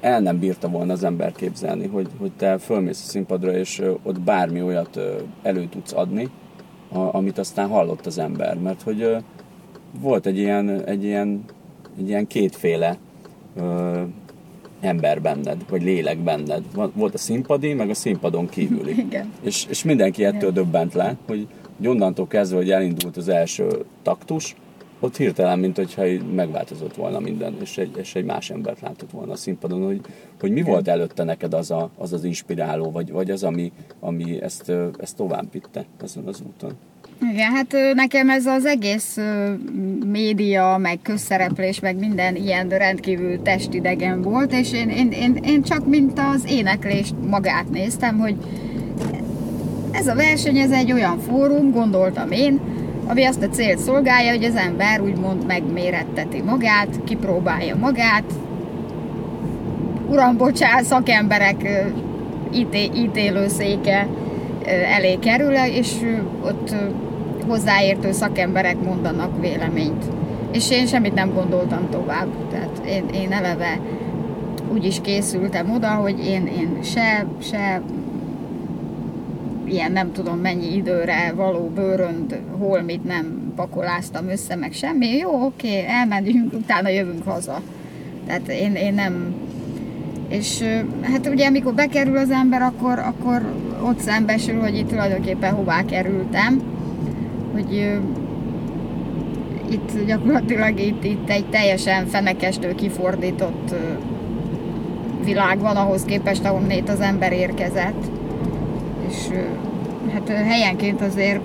el 0.00 0.20
nem 0.20 0.38
bírta 0.38 0.68
volna 0.68 0.92
az 0.92 1.04
ember 1.04 1.32
képzelni, 1.32 1.86
hogy, 1.86 2.08
hogy 2.18 2.32
te 2.36 2.58
fölmész 2.58 3.02
a 3.06 3.08
színpadra, 3.08 3.56
és 3.56 3.82
ott 4.02 4.20
bármi 4.20 4.62
olyat 4.62 5.00
elő 5.42 5.66
tudsz 5.70 5.92
adni, 5.92 6.28
a, 6.92 6.98
amit 7.16 7.38
aztán 7.38 7.68
hallott 7.68 8.06
az 8.06 8.18
ember, 8.18 8.58
mert 8.58 8.82
hogy 8.82 9.02
ö, 9.02 9.16
volt 10.00 10.26
egy 10.26 10.38
ilyen, 10.38 10.84
egy 10.84 11.04
ilyen, 11.04 11.44
egy 11.98 12.08
ilyen 12.08 12.26
kétféle 12.26 12.96
ö, 13.56 14.02
ember 14.80 15.22
benned, 15.22 15.64
vagy 15.68 15.82
lélek 15.82 16.18
benned. 16.18 16.62
Volt 16.94 17.14
a 17.14 17.18
színpadi, 17.18 17.72
meg 17.72 17.90
a 17.90 17.94
színpadon 17.94 18.48
kívüli. 18.48 18.98
Igen. 19.06 19.32
És, 19.40 19.66
és 19.68 19.84
mindenki 19.84 20.24
ettől 20.24 20.50
Igen. 20.50 20.54
döbbent 20.54 20.94
le, 20.94 21.16
hogy, 21.26 21.46
hogy 21.76 21.86
onnantól 21.86 22.26
kezdve, 22.26 22.56
hogy 22.56 22.70
elindult 22.70 23.16
az 23.16 23.28
első 23.28 23.84
taktus, 24.02 24.56
ott 25.00 25.16
hirtelen, 25.16 25.58
mint 25.58 25.76
hogyha 25.76 26.04
megváltozott 26.34 26.94
volna 26.94 27.18
minden, 27.18 27.56
és 27.60 27.78
egy, 27.78 27.96
és 27.96 28.14
egy 28.14 28.24
más 28.24 28.50
embert 28.50 28.80
látott 28.80 29.10
volna 29.10 29.32
a 29.32 29.36
színpadon, 29.36 29.84
hogy, 29.84 30.00
hogy 30.40 30.50
mi 30.50 30.62
volt 30.62 30.88
előtte 30.88 31.24
neked 31.24 31.54
az 31.54 31.70
a, 31.70 31.90
az, 31.96 32.12
az 32.12 32.24
inspiráló, 32.24 32.90
vagy, 32.90 33.10
vagy 33.10 33.30
az, 33.30 33.42
ami, 33.42 33.72
ami 34.00 34.42
ezt, 34.42 34.72
ezt 34.98 35.16
tovább 35.16 35.52
vitte 35.52 35.84
ezen 36.02 36.26
az 36.26 36.42
úton? 36.46 36.72
Igen, 37.32 37.50
hát 37.52 37.76
nekem 37.94 38.30
ez 38.30 38.46
az 38.46 38.64
egész 38.64 39.18
média, 40.06 40.76
meg 40.76 40.98
közszereplés, 41.02 41.80
meg 41.80 41.98
minden 41.98 42.36
ilyen 42.36 42.68
rendkívül 42.68 43.42
testidegen 43.42 44.22
volt, 44.22 44.52
és 44.52 44.72
én, 44.72 44.88
én, 44.88 45.10
én, 45.10 45.34
én 45.44 45.62
csak 45.62 45.86
mint 45.86 46.18
az 46.34 46.44
éneklést 46.48 47.14
magát 47.26 47.70
néztem, 47.70 48.18
hogy 48.18 48.36
ez 49.90 50.06
a 50.06 50.14
verseny, 50.14 50.58
ez 50.58 50.70
egy 50.70 50.92
olyan 50.92 51.18
fórum, 51.18 51.70
gondoltam 51.70 52.30
én, 52.30 52.60
ami 53.08 53.24
azt 53.24 53.42
a 53.42 53.48
célt 53.48 53.78
szolgálja, 53.78 54.30
hogy 54.30 54.44
az 54.44 54.54
ember 54.54 55.00
úgymond 55.00 55.46
megméretteti 55.46 56.42
magát, 56.42 56.88
kipróbálja 57.04 57.76
magát, 57.76 58.24
uram, 60.08 60.36
bocsánat, 60.36 60.84
szakemberek 60.84 61.68
íté, 62.54 62.90
ítélőszéke 62.94 64.08
elé 64.66 65.14
kerül, 65.14 65.52
és 65.54 65.92
ott 66.44 66.74
hozzáértő 67.48 68.12
szakemberek 68.12 68.82
mondanak 68.84 69.40
véleményt. 69.40 70.04
És 70.52 70.70
én 70.70 70.86
semmit 70.86 71.14
nem 71.14 71.32
gondoltam 71.34 71.88
tovább. 71.90 72.28
Tehát 72.50 72.80
én, 72.86 73.04
én 73.22 73.32
eleve 73.32 73.80
úgy 74.72 74.84
is 74.84 75.00
készültem 75.00 75.70
oda, 75.70 75.88
hogy 75.88 76.26
én, 76.26 76.46
én 76.46 76.78
se, 76.82 77.26
se 77.42 77.82
ilyen 79.68 79.92
nem 79.92 80.12
tudom 80.12 80.38
mennyi 80.38 80.74
időre 80.74 81.32
való 81.36 81.70
bőrönd, 81.74 82.40
holmit 82.58 83.04
nem 83.04 83.52
pakoláztam 83.56 84.28
össze, 84.28 84.56
meg 84.56 84.72
semmi. 84.72 85.16
Jó, 85.16 85.44
oké, 85.44 85.84
elmentünk, 85.86 86.52
utána 86.52 86.88
jövünk 86.88 87.22
haza. 87.24 87.60
Tehát 88.26 88.48
én, 88.48 88.74
én 88.74 88.94
nem... 88.94 89.34
És 90.28 90.64
hát 91.02 91.26
ugye, 91.26 91.46
amikor 91.46 91.74
bekerül 91.74 92.16
az 92.16 92.30
ember, 92.30 92.62
akkor, 92.62 92.98
akkor 92.98 93.42
ott 93.82 93.98
szembesül, 93.98 94.60
hogy 94.60 94.76
itt 94.76 94.88
tulajdonképpen 94.88 95.54
hová 95.54 95.84
kerültem. 95.84 96.62
Hogy 97.52 97.98
itt 99.70 100.06
gyakorlatilag 100.06 100.80
itt, 100.80 101.04
itt 101.04 101.30
egy 101.30 101.46
teljesen 101.46 102.06
fenekestől 102.06 102.74
kifordított 102.74 103.74
világ 105.24 105.58
van 105.58 105.76
ahhoz 105.76 106.04
képest, 106.04 106.44
ahonnét 106.44 106.88
az 106.88 107.00
ember 107.00 107.32
érkezett 107.32 108.04
és 109.08 109.28
hát 110.12 110.28
helyenként 110.28 111.02
azért, 111.02 111.40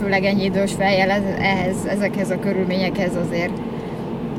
főleg 0.00 0.24
ennyi 0.24 0.44
idős 0.44 0.72
fejjel 0.72 1.10
ehhez, 1.40 1.84
ezekhez 1.88 2.30
a 2.30 2.38
körülményekhez 2.38 3.16
azért 3.26 3.52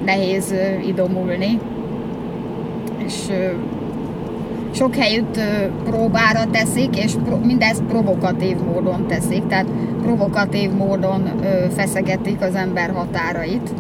nehéz 0.06 0.54
idomulni. 0.88 1.60
És 3.06 3.32
sok 4.72 4.96
helyütt 4.96 5.40
próbára 5.84 6.50
teszik, 6.52 7.04
és 7.04 7.16
mindezt 7.46 7.84
provokatív 7.84 8.58
módon 8.74 9.08
teszik, 9.08 9.48
tehát 9.48 9.68
provokatív 10.02 10.72
módon 10.72 11.30
feszegetik 11.76 12.42
az 12.42 12.56
ember 12.56 12.92
határait. 12.92 13.74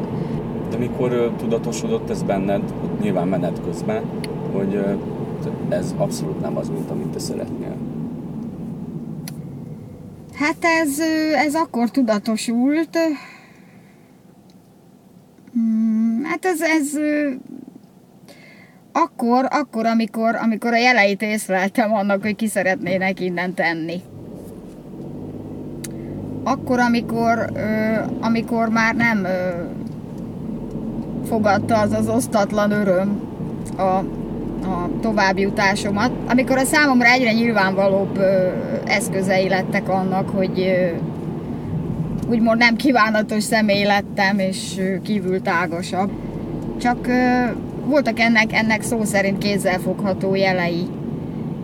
De 0.69 0.77
mikor 0.77 1.31
tudatosodott 1.37 2.09
ez 2.09 2.23
benned, 2.23 2.61
nyilván 3.01 3.27
menet 3.27 3.61
közben, 3.65 4.01
hogy 4.53 4.85
ez 5.69 5.95
abszolút 5.97 6.41
nem 6.41 6.57
az, 6.57 6.69
mint 6.69 6.91
amit 6.91 7.07
te 7.07 7.19
szeretnél? 7.19 7.62
Hát 10.35 10.57
ez, 10.81 10.99
ez 11.45 11.55
akkor 11.55 11.89
tudatosult. 11.89 12.97
Hmm, 15.53 16.21
hát 16.23 16.45
ez, 16.45 16.61
ez 16.61 16.91
akkor, 18.91 19.47
akkor 19.49 19.85
amikor, 19.85 20.35
amikor 20.35 20.73
a 20.73 20.77
jeleit 20.77 21.21
észleltem 21.21 21.93
annak, 21.93 22.21
hogy 22.21 22.35
ki 22.35 22.47
szeretnének 22.47 23.19
innen 23.19 23.53
tenni. 23.53 24.01
Akkor, 26.43 26.79
amikor, 26.79 27.51
amikor 28.21 28.69
már 28.69 28.95
nem 28.95 29.27
fogadta 31.25 31.77
az 31.77 31.91
az 31.91 32.07
osztatlan 32.07 32.71
öröm 32.71 33.21
a 33.77 33.99
a 34.63 34.89
továbbjutásomat, 35.01 36.11
amikor 36.27 36.57
a 36.57 36.63
számomra 36.63 37.07
egyre 37.07 37.31
nyilvánvalóbb 37.31 38.19
eszközei 38.85 39.49
lettek 39.49 39.89
annak, 39.89 40.29
hogy 40.29 40.73
úgymond 42.29 42.57
nem 42.57 42.75
kívánatos 42.75 43.43
személy 43.43 43.83
lettem, 43.83 44.39
és 44.39 44.81
kívül 45.03 45.41
tágasabb. 45.41 46.09
Csak 46.81 47.07
voltak 47.85 48.19
ennek, 48.19 48.53
ennek 48.53 48.81
szó 48.81 49.03
szerint 49.03 49.37
kézzelfogható 49.37 50.35
jelei. 50.35 50.87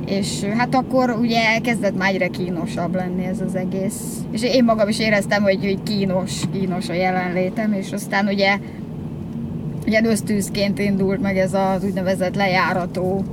És 0.05 0.43
hát 0.57 0.75
akkor 0.75 1.17
ugye 1.21 1.43
elkezdett 1.53 1.97
már 1.97 2.09
egyre 2.13 2.27
kínosabb 2.27 2.95
lenni 2.95 3.25
ez 3.25 3.41
az 3.41 3.55
egész. 3.55 4.17
És 4.31 4.43
én 4.43 4.63
magam 4.63 4.88
is 4.88 4.99
éreztem, 4.99 5.43
hogy, 5.43 5.59
hogy 5.62 5.83
kínos, 5.83 6.41
kínos 6.51 6.89
a 6.89 6.93
jelenlétem, 6.93 7.73
és 7.73 7.91
aztán 7.91 8.27
ugye 8.27 8.57
Ugye 9.85 10.01
ösztűzként 10.03 10.79
indult 10.79 11.21
meg 11.21 11.37
ez 11.37 11.53
az 11.53 11.83
úgynevezett 11.83 12.35
lejárató 12.35 13.23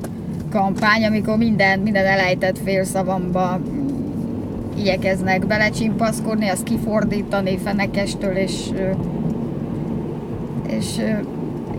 kampány, 0.50 1.04
amikor 1.04 1.36
minden, 1.36 1.78
minden 1.78 2.06
elejtett 2.06 2.58
félszavamba 2.64 3.60
igyekeznek 4.78 5.46
belecsimpaszkodni, 5.46 6.48
azt 6.48 6.62
kifordítani 6.62 7.58
fenekestől, 7.58 8.36
és, 8.36 8.70
és 10.66 10.86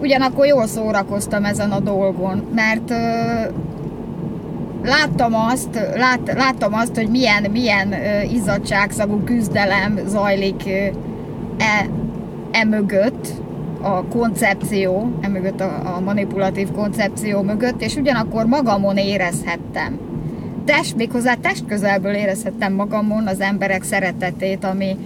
ugyanakkor 0.02 0.46
jól 0.46 0.68
szórakoztam 0.68 1.46
ezen 1.46 1.72
a 1.72 1.80
dolgon, 1.80 2.44
mert 2.56 2.94
láttam 4.84 5.34
azt, 5.34 5.80
lát, 5.96 6.34
láttam 6.36 6.74
azt, 6.74 6.96
hogy 6.96 7.10
milyen, 7.10 7.52
milyen 7.52 7.94
izzadságszagú 8.32 9.24
küzdelem 9.24 10.00
zajlik 10.08 10.70
e, 11.58 11.88
e 12.52 12.64
mögött, 12.64 13.28
a 13.88 14.04
koncepció, 14.10 15.12
emögött 15.22 15.62
a, 15.62 15.96
a 15.96 16.00
manipulatív 16.00 16.72
koncepció 16.72 17.42
mögött, 17.42 17.82
és 17.82 17.96
ugyanakkor 17.96 18.46
magamon 18.46 18.98
érezhettem. 18.98 20.00
Test, 20.66 20.96
méghozzá 20.96 21.34
test 21.34 21.66
közelből 21.66 22.14
érezhettem 22.14 22.74
magamon 22.74 23.28
az 23.28 23.40
emberek 23.40 23.84
szeretetét, 23.84 24.64
ami, 24.64 24.98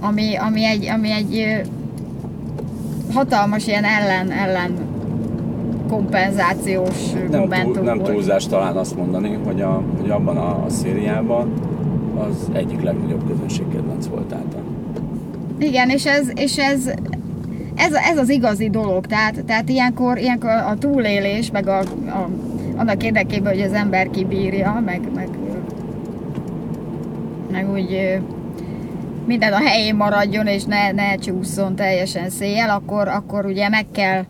ami, 0.00 0.36
ami 0.36 0.64
egy, 0.64 0.86
ami 0.86 1.10
egy 1.10 1.60
hatalmas 3.12 3.66
ilyen 3.66 3.84
ellen, 3.84 4.30
ellen 4.30 4.72
kompenzációs 5.88 7.12
nem 7.30 7.40
momentum 7.40 7.72
túl, 7.72 7.82
Nem 7.82 7.98
volt. 7.98 8.10
túlzás 8.10 8.46
talán 8.46 8.76
azt 8.76 8.96
mondani, 8.96 9.38
hogy, 9.44 9.60
a, 9.60 9.82
hogy 10.00 10.10
abban 10.10 10.36
a, 10.36 10.64
a 10.64 10.68
szériában 10.68 11.52
az 12.18 12.48
egyik 12.52 12.82
legnagyobb 12.82 13.26
közönségkedvenc 13.26 14.06
voltál 14.06 14.44
Igen, 15.58 15.88
és 15.88 16.06
ez, 16.06 16.30
és 16.34 16.58
ez 16.58 16.90
ez, 17.80 17.92
ez 17.92 18.18
az 18.18 18.28
igazi 18.28 18.70
dolog, 18.70 19.06
tehát, 19.06 19.44
tehát 19.44 19.68
ilyenkor, 19.68 20.18
ilyenkor 20.18 20.50
a 20.50 20.76
túlélés, 20.78 21.50
meg 21.50 21.68
a, 21.68 21.78
a, 21.78 22.28
annak 22.76 23.04
érdekében, 23.04 23.52
hogy 23.52 23.62
az 23.62 23.72
ember 23.72 24.10
kibírja, 24.10 24.82
meg, 24.84 25.00
meg, 25.14 25.28
meg 27.50 27.70
úgy 27.70 28.20
minden 29.26 29.52
a 29.52 29.66
helyén 29.66 29.94
maradjon, 29.94 30.46
és 30.46 30.64
ne, 30.64 30.92
ne 30.92 31.14
csúszson 31.14 31.74
teljesen 31.74 32.30
széjjel, 32.30 32.70
akkor, 32.70 33.08
akkor 33.08 33.46
ugye 33.46 33.68
meg 33.68 33.86
kell, 33.92 34.24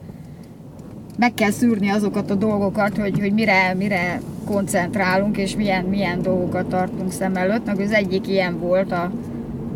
meg 1.18 1.34
kell 1.34 1.50
szűrni 1.50 1.88
azokat 1.88 2.30
a 2.30 2.34
dolgokat, 2.34 2.96
hogy, 2.96 3.18
hogy 3.20 3.32
mire, 3.32 3.74
mire 3.74 4.20
koncentrálunk, 4.46 5.36
és 5.36 5.56
milyen, 5.56 5.84
milyen 5.84 6.22
dolgokat 6.22 6.66
tartunk 6.66 7.12
szem 7.12 7.36
előtt. 7.36 7.66
Meg 7.66 7.80
az 7.80 7.92
egyik 7.92 8.28
ilyen 8.28 8.58
volt 8.58 8.92
a, 8.92 9.10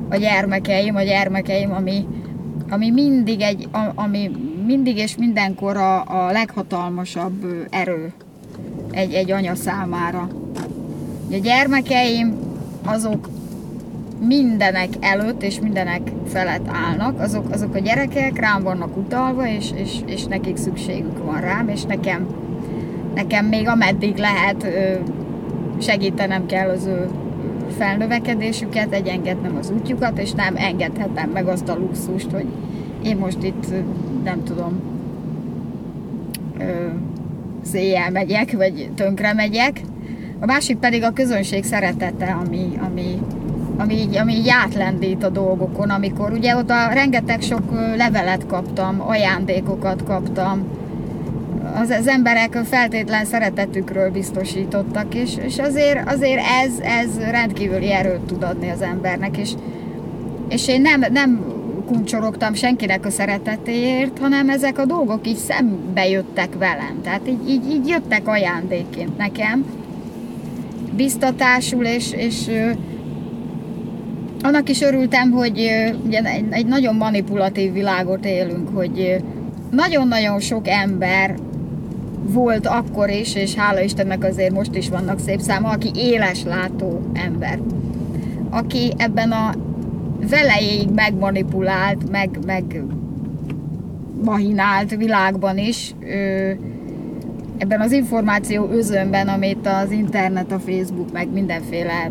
a 0.09 0.17
gyermekeim, 0.17 0.97
a 0.97 1.03
gyermekeim, 1.03 1.73
ami, 1.73 2.07
ami 2.75 2.91
mindig, 2.91 3.41
egy, 3.41 3.69
ami 3.95 4.31
mindig 4.67 4.97
és 4.97 5.17
mindenkor 5.17 5.77
a, 5.77 6.27
a 6.27 6.31
leghatalmasabb 6.33 7.67
erő 7.71 8.13
egy, 8.91 9.13
egy 9.13 9.31
anya 9.31 9.55
számára. 9.55 10.29
A 11.31 11.37
gyermekeim 11.43 12.35
azok 12.85 13.29
mindenek 14.27 14.89
előtt 15.01 15.43
és 15.43 15.61
mindenek 15.61 16.13
felett 16.27 16.69
állnak, 16.69 17.21
azok, 17.21 17.51
azok 17.51 17.75
a 17.75 17.79
gyerekek 17.79 18.39
rám 18.39 18.63
vannak 18.63 18.97
utalva, 18.97 19.49
és, 19.49 19.71
és, 19.75 19.93
és 20.07 20.25
nekik 20.25 20.57
szükségük 20.57 21.25
van 21.25 21.41
rám, 21.41 21.69
és 21.69 21.83
nekem, 21.83 22.27
nekem 23.15 23.47
még 23.47 23.69
ameddig 23.69 24.17
lehet 24.17 24.67
segítenem 25.81 26.47
kell 26.47 26.69
az 26.69 26.87
ő 26.87 27.09
felnövekedésüket, 27.75 28.93
egyengednem 28.93 29.57
az 29.57 29.71
útjukat, 29.71 30.19
és 30.19 30.33
nem 30.33 30.57
engedhetem 30.57 31.31
meg 31.31 31.47
azt 31.47 31.69
a 31.69 31.77
luxust, 31.77 32.31
hogy 32.31 32.47
én 33.03 33.17
most 33.17 33.43
itt 33.43 33.67
nem 34.25 34.45
tudom 34.45 34.81
széjjel 37.63 38.11
megyek, 38.11 38.53
vagy 38.53 38.91
tönkre 38.95 39.33
megyek. 39.33 39.81
A 40.41 40.47
másik 40.47 40.77
pedig 40.77 41.03
a 41.03 41.13
közönség 41.13 41.65
szeretete, 41.65 42.37
ami, 42.47 42.79
ami, 42.87 43.19
ami 43.77 43.95
így, 43.95 44.17
ami 44.17 44.35
így 44.35 44.49
átlendít 44.49 45.25
a 45.25 45.29
dolgokon, 45.29 45.91
amikor 45.91 46.33
ugye 46.33 46.57
oda 46.57 46.89
rengeteg 46.93 47.41
sok 47.41 47.63
levelet 47.97 48.47
kaptam, 48.47 49.01
ajándékokat 49.07 50.05
kaptam, 50.05 50.65
az, 51.75 51.91
az 51.91 52.07
emberek 52.07 52.59
feltétlen 52.65 53.25
szeretetükről 53.25 54.11
biztosítottak, 54.11 55.15
és, 55.15 55.37
és 55.45 55.59
azért, 55.59 56.09
azért 56.09 56.43
ez, 56.65 56.73
ez 56.79 57.19
rendkívüli 57.31 57.93
erőt 57.93 58.21
tud 58.21 58.43
adni 58.43 58.71
az 58.71 58.83
embernek, 58.83 59.37
és, 59.37 59.51
és 60.49 60.69
én 60.69 60.81
nem, 60.81 61.05
nem 61.13 61.53
kuncsorogtam 61.87 62.55
senkinek 62.55 63.07
a 63.07 63.11
szeretetéért, 63.11 64.19
hanem 64.19 64.49
ezek 64.49 64.79
a 64.79 64.85
dolgok 64.85 65.27
így 65.27 65.37
szembe 65.37 66.09
jöttek 66.09 66.59
velem. 66.59 67.01
Tehát 67.03 67.29
így, 67.29 67.49
így, 67.49 67.71
így 67.71 67.89
jöttek 67.89 68.29
ajándékként 68.29 69.17
nekem, 69.17 69.65
biztatásul, 70.97 71.85
és, 71.85 72.13
és 72.13 72.51
annak 74.43 74.69
is 74.69 74.81
örültem, 74.81 75.31
hogy 75.31 75.71
ugye 76.07 76.23
egy, 76.51 76.67
nagyon 76.67 76.95
manipulatív 76.95 77.73
világot 77.73 78.25
élünk, 78.25 78.69
hogy 78.75 79.17
nagyon-nagyon 79.71 80.41
sok 80.41 80.69
ember 80.69 81.35
volt 82.27 82.67
akkor 82.67 83.11
is, 83.11 83.35
és 83.35 83.55
hála 83.55 83.81
Istennek 83.81 84.25
azért 84.25 84.53
most 84.53 84.75
is 84.75 84.89
vannak 84.89 85.19
szép 85.19 85.41
száma, 85.41 85.69
aki 85.69 85.91
éles 85.95 86.43
látó 86.43 87.01
ember. 87.13 87.59
Aki 88.51 88.93
ebben 88.97 89.31
a 89.33 89.55
velejéig 90.31 90.89
megmanipulált, 90.95 92.11
meg, 92.11 92.39
meg 92.47 92.83
mahinált 94.25 94.97
világban 94.97 95.59
is, 95.59 95.95
ebben 97.59 97.81
az 97.81 97.93
információ 97.93 98.69
özönben, 98.69 99.29
amit 99.29 99.67
az 99.67 99.91
internet, 99.91 100.53
a 100.53 100.59
Facebook, 100.59 101.13
meg 101.13 101.33
mindenféle 101.33 102.11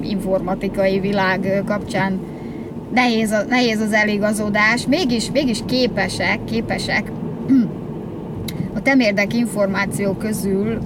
informatikai 0.00 1.00
világ 1.00 1.62
kapcsán 1.66 2.20
nehéz, 2.94 3.30
a, 3.30 3.42
nehéz 3.48 3.80
az 3.80 3.92
eligazodás, 3.92 4.86
mégis, 4.86 5.30
mégis 5.30 5.60
képesek, 5.66 6.44
képesek 6.44 7.10
a 8.82 8.84
temérdek 8.84 9.34
információ 9.34 10.12
közül 10.12 10.78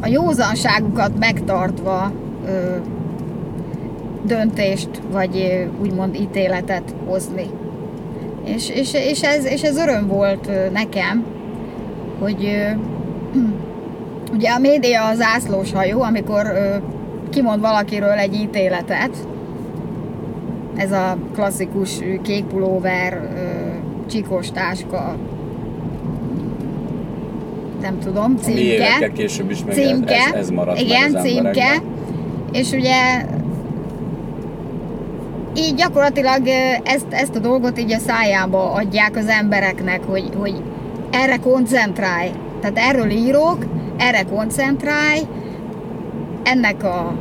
a 0.00 0.06
józanságukat 0.06 1.18
megtartva 1.18 2.12
ö, 2.46 2.76
döntést, 4.26 4.88
vagy 5.12 5.66
úgymond 5.80 6.14
ítéletet 6.14 6.94
hozni. 7.06 7.46
És, 8.44 8.68
és, 8.68 8.94
és, 8.94 9.22
ez, 9.22 9.44
és 9.44 9.62
ez 9.62 9.76
öröm 9.76 10.06
volt 10.06 10.72
nekem, 10.72 11.24
hogy 12.18 12.66
ugye 14.34 14.50
a 14.50 14.58
média 14.58 15.06
az 15.06 15.20
ászlós 15.20 15.72
hajó, 15.72 16.02
amikor 16.02 16.46
kimond 17.30 17.60
valakiről 17.60 18.18
egy 18.18 18.34
ítéletet, 18.34 19.16
ez 20.76 20.92
a 20.92 21.16
klasszikus 21.34 21.98
kék 22.22 22.44
pulóver, 22.44 23.28
csikos 24.10 24.50
táska, 24.50 25.16
nem 27.84 27.98
tudom, 27.98 28.36
címke. 28.36 29.12
később 29.14 29.50
is 29.50 29.64
meg 29.64 29.74
címke, 29.74 30.14
ez, 30.14 30.34
ez 30.34 30.50
maradt 30.50 30.80
Igen, 30.80 31.10
meg 31.10 31.20
az 31.20 31.26
címke. 31.26 31.82
És 32.52 32.70
ugye 32.70 33.24
így 35.56 35.74
gyakorlatilag 35.74 36.48
ezt, 36.82 37.06
ezt 37.10 37.34
a 37.34 37.38
dolgot 37.38 37.78
így 37.78 37.92
a 37.92 37.98
szájába 37.98 38.72
adják 38.72 39.16
az 39.16 39.26
embereknek, 39.26 40.00
hogy, 40.04 40.28
hogy 40.38 40.54
erre 41.10 41.36
koncentrálj. 41.36 42.30
Tehát 42.60 42.78
erről 42.94 43.10
írok, 43.10 43.66
erre 43.96 44.22
koncentrálj, 44.22 45.20
ennek 46.42 46.84
a 46.84 47.14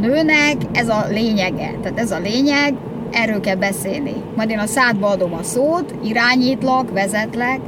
nőnek 0.00 0.56
ez 0.72 0.88
a 0.88 1.06
lényege. 1.10 1.70
Tehát 1.82 1.98
ez 1.98 2.10
a 2.10 2.18
lényeg, 2.18 2.74
erről 3.10 3.40
kell 3.40 3.56
beszélni. 3.56 4.14
Majd 4.36 4.50
én 4.50 4.58
a 4.58 4.66
szádba 4.66 5.06
adom 5.06 5.34
a 5.34 5.42
szót, 5.42 5.94
irányítlak, 6.04 6.92
vezetlek, 6.92 7.60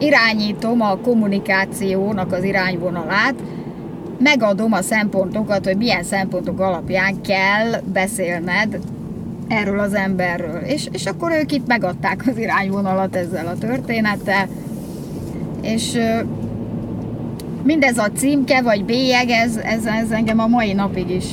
irányítom 0.00 0.80
a 0.80 0.96
kommunikációnak 0.96 2.32
az 2.32 2.44
irányvonalát, 2.44 3.34
megadom 4.18 4.72
a 4.72 4.82
szempontokat, 4.82 5.64
hogy 5.64 5.76
milyen 5.76 6.02
szempontok 6.02 6.60
alapján 6.60 7.20
kell 7.20 7.80
beszélned 7.92 8.78
erről 9.48 9.78
az 9.78 9.94
emberről. 9.94 10.60
És, 10.60 10.88
és 10.92 11.06
akkor 11.06 11.30
ők 11.32 11.52
itt 11.52 11.66
megadták 11.66 12.24
az 12.26 12.38
irányvonalat 12.38 13.16
ezzel 13.16 13.46
a 13.46 13.58
történettel, 13.58 14.48
és 15.62 15.98
mindez 17.62 17.98
a 17.98 18.08
címke 18.14 18.62
vagy 18.62 18.84
bélyeg, 18.84 19.28
ez, 19.28 19.56
ez, 19.56 19.84
ez 19.84 20.10
engem 20.10 20.38
a 20.38 20.46
mai 20.46 20.72
napig 20.72 21.10
is 21.10 21.24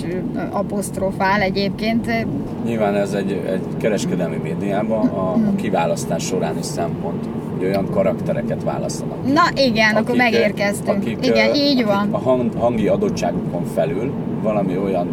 apostrofál 0.51 1.41
egyébként. 1.41 2.25
Nyilván 2.65 2.95
ez 2.95 3.13
egy, 3.13 3.31
egy 3.31 3.63
kereskedelmi 3.77 4.37
médiában 4.43 5.07
a, 5.07 5.31
a 5.33 5.55
kiválasztás 5.55 6.23
során 6.23 6.57
is 6.57 6.65
szempont 6.65 7.36
hogy 7.57 7.67
olyan 7.67 7.89
karaktereket 7.89 8.63
választanak. 8.63 9.33
Na 9.33 9.41
igen, 9.55 9.95
akik, 9.95 10.03
akkor 10.03 10.15
megérkeztünk. 10.15 10.97
Akik, 10.97 11.25
igen, 11.25 11.55
így 11.55 11.85
van. 11.85 12.07
A 12.11 12.17
hang, 12.17 12.51
hangi 12.57 12.87
adottságukon 12.87 13.63
felül 13.75 14.11
valami 14.41 14.77
olyan 14.77 15.07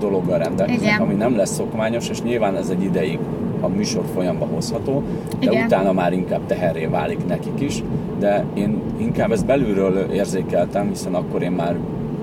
dologgal 0.00 0.38
rendelkeznek, 0.38 0.82
igen. 0.82 1.00
ami 1.00 1.14
nem 1.14 1.36
lesz 1.36 1.54
szokványos, 1.54 2.08
és 2.08 2.22
nyilván 2.22 2.56
ez 2.56 2.68
egy 2.68 2.82
ideig 2.82 3.18
a 3.60 3.68
műsor 3.68 4.04
folyamba 4.14 4.46
hozható, 4.46 5.02
de 5.40 5.50
Igen. 5.50 5.64
utána 5.64 5.92
már 5.92 6.12
inkább 6.12 6.46
teherré 6.46 6.86
válik 6.86 7.26
nekik 7.26 7.60
is, 7.60 7.82
de 8.18 8.44
én 8.54 8.80
inkább 8.96 9.32
ezt 9.32 9.46
belülről 9.46 9.98
érzékeltem, 10.12 10.88
hiszen 10.88 11.14
akkor 11.14 11.42
én 11.42 11.50
már 11.50 11.76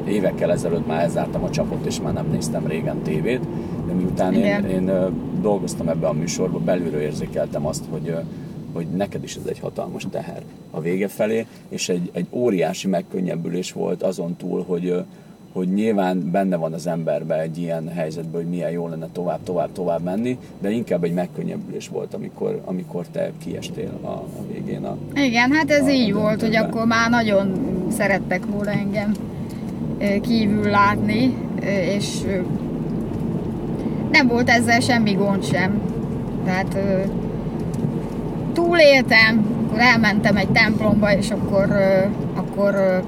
évekkel 0.08 0.52
ezelőtt 0.52 0.88
már 0.88 1.02
elzártam 1.02 1.44
a 1.44 1.50
csapot, 1.50 1.86
és 1.86 2.02
már 2.02 2.13
nem 2.13 2.26
néztem 2.32 2.68
régen 2.68 3.02
tévét, 3.04 3.41
de 3.88 3.94
miután 3.94 4.34
én, 4.34 4.63
én 4.63 4.91
dolgoztam 5.41 5.88
ebbe 5.88 6.08
a 6.08 6.13
műsorba, 6.13 6.60
belülről 6.60 7.02
érzékeltem 7.02 7.65
azt, 7.65 7.84
hogy 7.91 8.15
hogy 8.75 8.88
neked 8.88 9.23
is 9.23 9.35
ez 9.35 9.45
egy 9.49 9.59
hatalmas 9.59 10.07
teher 10.11 10.41
a 10.71 10.81
vége 10.81 11.07
felé, 11.07 11.45
és 11.69 11.89
egy, 11.89 12.09
egy 12.13 12.27
óriási 12.31 12.88
megkönnyebbülés 12.88 13.71
volt 13.71 14.03
azon 14.03 14.35
túl, 14.35 14.63
hogy, 14.67 15.03
hogy 15.53 15.73
nyilván 15.73 16.31
benne 16.31 16.55
van 16.55 16.73
az 16.73 16.88
emberben 16.88 17.39
egy 17.39 17.57
ilyen 17.57 17.88
helyzetben, 17.88 18.41
hogy 18.41 18.49
milyen 18.49 18.71
jó 18.71 18.88
lenne 18.88 19.07
tovább, 19.11 19.39
tovább, 19.43 19.71
tovább 19.71 20.03
menni, 20.03 20.38
de 20.61 20.69
inkább 20.69 21.03
egy 21.03 21.13
megkönnyebbülés 21.13 21.88
volt, 21.88 22.13
amikor, 22.13 22.61
amikor 22.65 23.05
te 23.07 23.31
kiestél 23.38 23.99
a, 24.01 24.07
a 24.07 24.27
végén. 24.51 24.83
A, 24.83 24.97
Igen, 25.13 25.51
hát 25.51 25.71
ez 25.71 25.85
a, 25.85 25.89
így 25.89 26.11
a 26.11 26.19
volt, 26.19 26.41
hogy 26.41 26.55
akkor 26.55 26.85
már 26.85 27.09
nagyon 27.09 27.53
szerettek 27.91 28.45
volna 28.45 28.71
engem 28.71 29.11
kívül 30.21 30.69
látni, 30.69 31.38
és 31.95 32.21
nem 34.11 34.27
volt 34.27 34.49
ezzel 34.49 34.79
semmi 34.79 35.11
gond 35.11 35.43
sem. 35.43 35.81
Tehát 36.45 36.77
túléltem, 38.56 39.46
akkor 39.65 39.80
elmentem 39.80 40.38
egy 40.38 40.50
templomba, 40.50 41.18
és 41.18 41.32
akkor, 41.32 41.68
akkor 42.36 43.04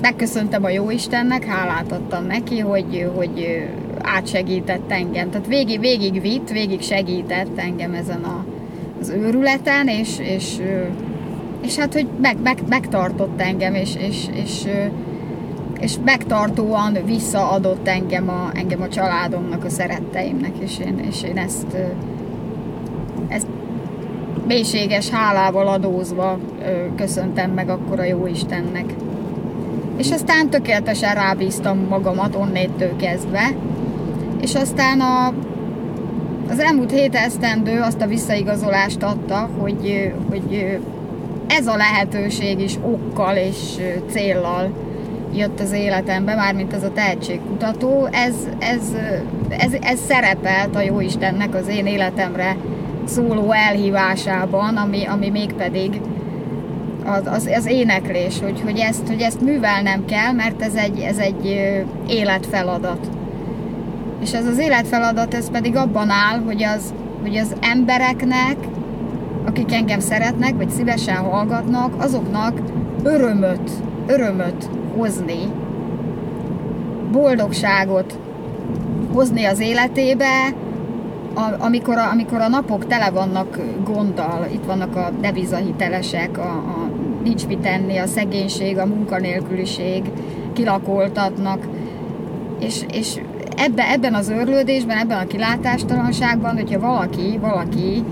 megköszöntem 0.00 0.64
a 0.64 0.68
Jóistennek, 0.68 1.44
hálát 1.44 1.92
adtam 1.92 2.26
neki, 2.26 2.58
hogy, 2.58 3.10
hogy 3.14 3.68
átsegített 4.02 4.90
engem. 4.90 5.30
Tehát 5.30 5.46
végig, 5.46 5.80
végig 5.80 6.20
vitt, 6.20 6.50
végig 6.50 6.80
segített 6.80 7.58
engem 7.58 7.94
ezen 7.94 8.22
a, 8.22 8.44
az 9.00 9.08
őrületen, 9.08 9.88
és, 9.88 10.18
és, 10.18 10.56
és 11.62 11.76
hát, 11.76 11.92
hogy 11.92 12.06
meg, 12.20 12.36
meg, 12.42 12.58
megtartott 12.68 13.40
engem, 13.40 13.74
és, 13.74 13.96
és, 13.96 14.26
és, 14.42 14.66
és 15.80 15.94
megtartóan 16.04 16.96
visszaadott 17.04 17.88
engem 17.88 18.28
a, 18.28 18.50
engem 18.54 18.82
a 18.82 18.88
családomnak, 18.88 19.64
a 19.64 19.68
szeretteimnek, 19.68 20.52
és 20.58 20.78
én, 20.78 20.98
és 21.08 21.22
én 21.22 21.36
ezt, 21.36 21.76
ezt 23.28 23.46
mélységes 24.48 25.08
hálával 25.08 25.68
adózva 25.68 26.38
köszöntem 26.96 27.50
meg 27.50 27.68
akkor 27.68 28.00
a 28.00 28.04
Jóistennek 28.04 28.94
és 29.98 30.10
aztán 30.10 30.48
tökéletesen 30.50 31.14
rábíztam 31.14 31.78
magamat 31.88 32.34
onnétől 32.34 32.96
kezdve, 32.96 33.54
és 34.40 34.54
aztán 34.54 35.00
a, 35.00 35.32
az 36.50 36.58
elmúlt 36.58 36.90
hét 36.90 37.14
esztendő 37.14 37.80
azt 37.80 38.00
a 38.00 38.06
visszaigazolást 38.06 39.02
adta, 39.02 39.50
hogy, 39.60 40.12
hogy 40.30 40.78
ez 41.46 41.66
a 41.66 41.76
lehetőség 41.76 42.60
is 42.60 42.78
okkal 42.82 43.36
és 43.36 43.56
céllal 44.10 44.70
jött 45.34 45.60
az 45.60 45.72
életembe, 45.72 46.34
mármint 46.34 46.72
ez 46.72 46.82
a 46.82 46.92
tehetségkutató, 46.92 48.08
ez, 48.12 48.34
ez, 48.58 48.82
ez, 49.48 49.72
ez 49.80 49.98
szerepelt 50.08 50.76
a 50.76 50.80
Jóistennek 50.80 51.54
az 51.54 51.68
én 51.68 51.86
életemre 51.86 52.56
szóló 53.08 53.52
elhívásában, 53.52 54.76
ami, 54.76 55.04
ami 55.04 55.28
mégpedig 55.30 56.00
az, 57.04 57.26
az, 57.26 57.50
az 57.56 57.66
éneklés, 57.66 58.40
hogy, 58.40 58.60
hogy, 58.60 58.78
ezt, 58.78 59.06
hogy 59.06 59.20
ezt 59.20 59.40
művelnem 59.40 60.04
kell, 60.04 60.32
mert 60.32 60.62
ez 60.62 60.74
egy, 60.74 60.98
ez 61.00 61.18
egy 61.18 61.74
életfeladat. 62.06 63.08
És 64.22 64.32
ez 64.32 64.46
az 64.46 64.58
életfeladat, 64.58 65.34
ez 65.34 65.50
pedig 65.50 65.76
abban 65.76 66.10
áll, 66.10 66.42
hogy 66.44 66.62
az, 66.62 66.94
hogy 67.22 67.36
az 67.36 67.54
embereknek, 67.60 68.56
akik 69.46 69.72
engem 69.72 70.00
szeretnek, 70.00 70.56
vagy 70.56 70.70
szívesen 70.70 71.16
hallgatnak, 71.16 72.02
azoknak 72.02 72.60
örömöt, 73.02 73.70
örömöt 74.06 74.68
hozni, 74.96 75.52
boldogságot 77.12 78.18
hozni 79.12 79.44
az 79.44 79.60
életébe, 79.60 80.52
a, 81.38 81.56
amikor, 81.58 81.98
a, 81.98 82.10
amikor 82.10 82.40
a 82.40 82.48
napok 82.48 82.86
tele 82.86 83.10
vannak 83.10 83.58
gonddal, 83.84 84.46
itt 84.52 84.64
vannak 84.64 84.96
a 84.96 85.10
devizahitelesek, 85.20 86.38
a, 86.38 86.50
a 86.50 86.90
nincs 87.22 87.46
mit 87.46 87.58
tenni, 87.58 87.96
a 87.96 88.06
szegénység, 88.06 88.78
a 88.78 88.86
munkanélküliség, 88.86 90.02
kilakoltatnak, 90.52 91.66
és, 92.60 92.84
és 92.92 93.20
ebbe, 93.56 93.90
ebben 93.90 94.14
az 94.14 94.28
örlődésben, 94.28 94.96
ebben 94.96 95.18
a 95.18 95.26
kilátástalanságban, 95.26 96.56
hogyha 96.56 96.80
valaki, 96.80 97.38
valaki, 97.40 98.04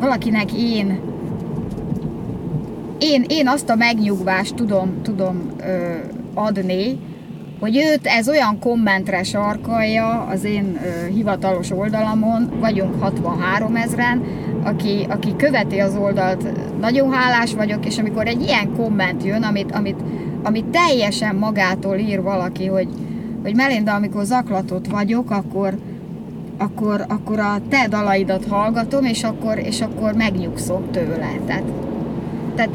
valakinek 0.00 0.52
én 0.52 1.08
én, 2.98 3.24
én 3.28 3.48
azt 3.48 3.70
a 3.70 3.74
megnyugvást 3.74 4.54
tudom, 4.54 5.02
tudom 5.02 5.50
ö, 5.66 5.94
adni, 6.34 6.98
hogy 7.60 7.76
őt 7.76 8.06
ez 8.06 8.28
olyan 8.28 8.58
kommentre 8.58 9.22
sarkalja 9.22 10.26
az 10.30 10.44
én 10.44 10.78
ö, 10.84 11.06
hivatalos 11.06 11.70
oldalamon, 11.70 12.50
vagyunk 12.60 13.02
63 13.02 13.76
ezeren, 13.76 14.22
aki, 14.64 15.06
aki 15.08 15.36
követi 15.36 15.78
az 15.78 15.96
oldalt, 15.96 16.44
nagyon 16.80 17.12
hálás 17.12 17.54
vagyok, 17.54 17.86
és 17.86 17.98
amikor 17.98 18.26
egy 18.26 18.40
ilyen 18.40 18.72
komment 18.76 19.24
jön, 19.24 19.42
amit, 19.42 19.72
amit, 19.72 20.00
amit 20.42 20.64
teljesen 20.64 21.34
magától 21.34 21.96
ír 21.96 22.22
valaki, 22.22 22.66
hogy, 22.66 22.88
hogy 23.42 23.54
Melinda, 23.54 23.94
amikor 23.94 24.24
zaklatott 24.24 24.86
vagyok, 24.86 25.30
akkor, 25.30 25.78
akkor, 26.58 27.04
akkor 27.08 27.38
a 27.38 27.60
te 27.68 27.86
dalaidat 27.88 28.46
hallgatom, 28.48 29.04
és 29.04 29.24
akkor, 29.24 29.58
és 29.58 29.80
akkor 29.80 30.14
megnyugszom 30.14 30.90
tőle. 30.90 31.30
Tehát, 31.46 31.64
tehát 32.54 32.70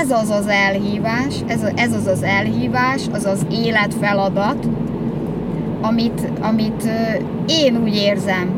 ez 0.00 0.10
az 0.10 0.30
az 0.30 0.46
elhívás, 0.46 1.34
ez, 1.46 1.62
ez 1.74 1.92
az 1.92 2.06
az 2.06 2.22
elhívás, 2.22 3.02
az 3.12 3.24
az 3.24 3.46
életfeladat, 3.50 4.68
amit, 5.80 6.30
amit 6.40 6.88
én 7.46 7.76
úgy 7.82 7.94
érzem, 7.94 8.50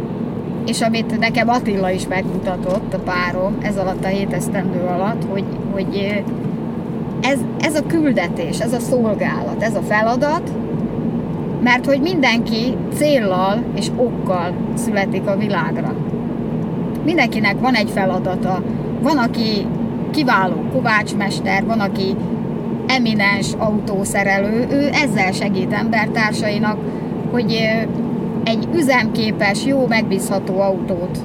és 0.66 0.80
amit 0.80 1.18
nekem 1.18 1.48
Attila 1.48 1.90
is 1.90 2.06
megmutatott, 2.06 2.94
a 2.94 2.98
párom, 2.98 3.56
ez 3.62 3.76
alatt 3.76 4.04
a 4.04 4.08
hét 4.08 4.32
esztendő 4.32 4.80
alatt, 4.80 5.24
hogy, 5.30 5.44
hogy 5.72 6.22
ez, 7.20 7.38
ez 7.60 7.74
a 7.74 7.86
küldetés, 7.86 8.60
ez 8.60 8.72
a 8.72 8.80
szolgálat, 8.80 9.62
ez 9.62 9.74
a 9.74 9.82
feladat, 9.82 10.52
mert 11.62 11.86
hogy 11.86 12.00
mindenki 12.00 12.76
céllal 12.94 13.62
és 13.74 13.90
okkal 13.96 14.54
születik 14.74 15.26
a 15.26 15.36
világra. 15.36 15.94
Mindenkinek 17.04 17.60
van 17.60 17.74
egy 17.74 17.90
feladata. 17.90 18.62
Van, 19.02 19.18
aki 19.18 19.66
kiváló 20.10 20.64
kovácsmester, 20.72 21.64
van, 21.64 21.80
aki 21.80 22.16
eminens 22.86 23.52
autószerelő, 23.58 24.66
ő 24.70 24.88
ezzel 24.92 25.32
segít 25.32 25.72
embertársainak, 25.72 26.78
hogy 27.30 27.68
egy 28.44 28.68
üzemképes, 28.74 29.64
jó, 29.64 29.86
megbízható 29.86 30.60
autót 30.60 31.18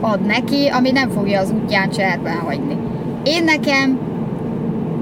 ad 0.00 0.26
neki, 0.26 0.66
ami 0.66 0.90
nem 0.90 1.08
fogja 1.08 1.40
az 1.40 1.54
útján 1.62 1.90
cserben 1.90 2.36
hagyni. 2.36 2.76
Én 3.24 3.44
nekem 3.44 3.98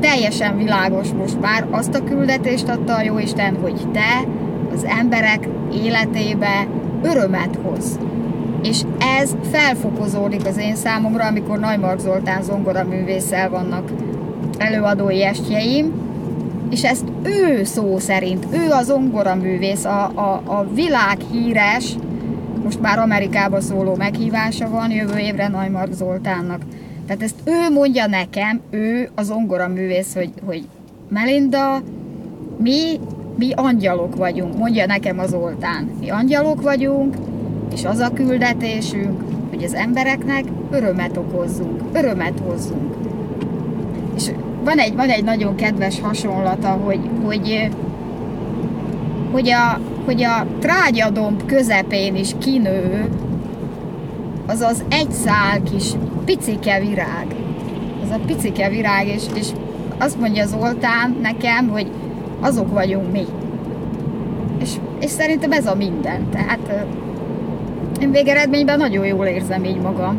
teljesen 0.00 0.57
világos 0.57 1.09
most 1.12 1.40
már 1.40 1.66
azt 1.70 1.94
a 1.94 2.04
küldetést 2.04 2.68
adta 2.68 2.94
a 2.94 3.02
Jóisten, 3.02 3.57
hogy 3.62 3.81
te 3.92 4.24
az 4.74 4.85
emberek 5.00 5.48
életébe 5.85 6.66
örömet 7.02 7.59
hoz. 7.62 7.98
És 8.62 8.83
ez 9.21 9.35
felfokozódik 9.51 10.47
az 10.47 10.57
én 10.57 10.77
számomra, 10.77 11.25
amikor 11.27 11.59
Najmark 11.59 11.99
Zoltán 11.99 12.42
zongora 12.42 12.85
művésszel 12.85 13.51
vannak 13.51 13.90
előadói 14.59 15.25
estjeim, 15.25 15.92
és 16.71 16.85
ezt 16.85 17.05
ő 17.23 17.64
szó 17.64 17.99
szerint, 17.99 18.47
ő 18.53 18.71
a 18.71 18.83
zongoraművész, 18.83 19.85
a, 19.85 20.12
a, 20.14 20.42
a 20.44 20.66
világhíres, 20.75 21.97
most 22.64 22.81
már 22.81 22.99
Amerikába 22.99 23.61
szóló 23.61 23.94
meghívása 23.94 24.68
van 24.68 24.90
jövő 24.90 25.18
évre 25.18 25.49
Najmark 25.49 25.92
Zoltánnak. 25.92 26.62
Tehát 27.07 27.23
ezt 27.23 27.37
ő 27.44 27.73
mondja 27.73 28.07
nekem, 28.07 28.61
ő 28.71 29.11
a 29.14 29.23
zongoraművész, 29.23 30.14
hogy, 30.14 30.33
hogy 30.47 30.68
Melinda, 31.09 31.83
mi, 32.59 33.01
mi 33.37 33.53
angyalok 33.55 34.16
vagyunk, 34.16 34.59
mondja 34.59 34.87
nekem 34.87 35.18
az 35.18 35.29
Zoltán. 35.29 35.90
Mi 36.01 36.11
angyalok 36.11 36.62
vagyunk, 36.62 37.14
és 37.72 37.85
az 37.85 37.98
a 37.98 38.12
küldetésünk, 38.12 39.22
hogy 39.50 39.64
az 39.64 39.74
embereknek 39.74 40.44
örömet 40.70 41.16
okozzunk, 41.16 41.83
örömet 41.92 42.40
hozzunk. 42.46 42.94
És 44.16 44.31
van 44.64 44.78
egy, 44.78 44.94
van 44.94 45.09
egy 45.09 45.24
nagyon 45.24 45.54
kedves 45.54 46.00
hasonlata, 46.00 46.68
hogy, 46.68 47.00
hogy, 47.24 47.68
hogy, 49.33 49.48
a, 49.48 49.81
hogy 50.04 50.22
a 50.22 50.46
trágyadomb 50.59 51.46
közepén 51.46 52.16
is 52.16 52.31
kinő 52.38 53.09
az 54.46 54.61
az 54.61 54.85
egy 54.88 55.11
szál 55.11 55.62
kis 55.62 55.92
picike 56.24 56.81
virág. 56.81 57.26
Az 58.02 58.11
a 58.11 58.18
picike 58.26 58.68
virág, 58.68 59.07
és, 59.07 59.22
és 59.35 59.46
azt 59.98 60.20
mondja 60.20 60.46
Zoltán 60.46 61.16
nekem, 61.22 61.68
hogy 61.68 61.90
azok 62.40 62.72
vagyunk 62.72 63.12
mi. 63.12 63.24
És, 64.61 64.70
és 65.00 65.11
szerintem 65.11 65.52
ez 65.52 65.66
a 65.66 65.74
minden. 65.74 66.31
Tehát 66.31 66.87
én 68.01 68.11
végeredményben 68.11 68.79
nagyon 68.79 69.07
jól 69.07 69.27
érzem 69.27 69.65
így 69.65 69.81
magam. 69.81 70.19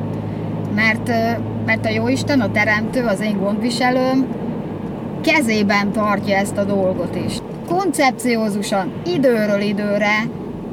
Mert, 0.76 1.08
mert 1.66 1.86
a 1.86 1.90
Jóisten, 1.90 2.42
a 2.42 2.52
Teremtő, 2.52 3.06
az 3.06 3.22
én 3.22 3.38
gondviselőm 3.38 4.28
kezében 5.22 5.92
tartja 5.92 6.36
ezt 6.36 6.58
a 6.58 6.64
dolgot 6.64 7.16
is. 7.26 7.34
Koncepciózusan, 7.68 8.94
időről 9.06 9.62
időre 9.62 10.16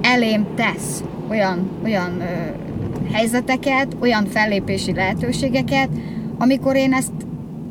elém 0.02 0.46
tesz 0.54 1.04
olyan, 1.28 1.70
olyan 1.84 2.20
ö, 2.20 3.12
helyzeteket, 3.12 3.96
olyan 4.00 4.26
fellépési 4.26 4.94
lehetőségeket, 4.94 5.88
amikor 6.38 6.76
én 6.76 6.92
ezt 6.92 7.12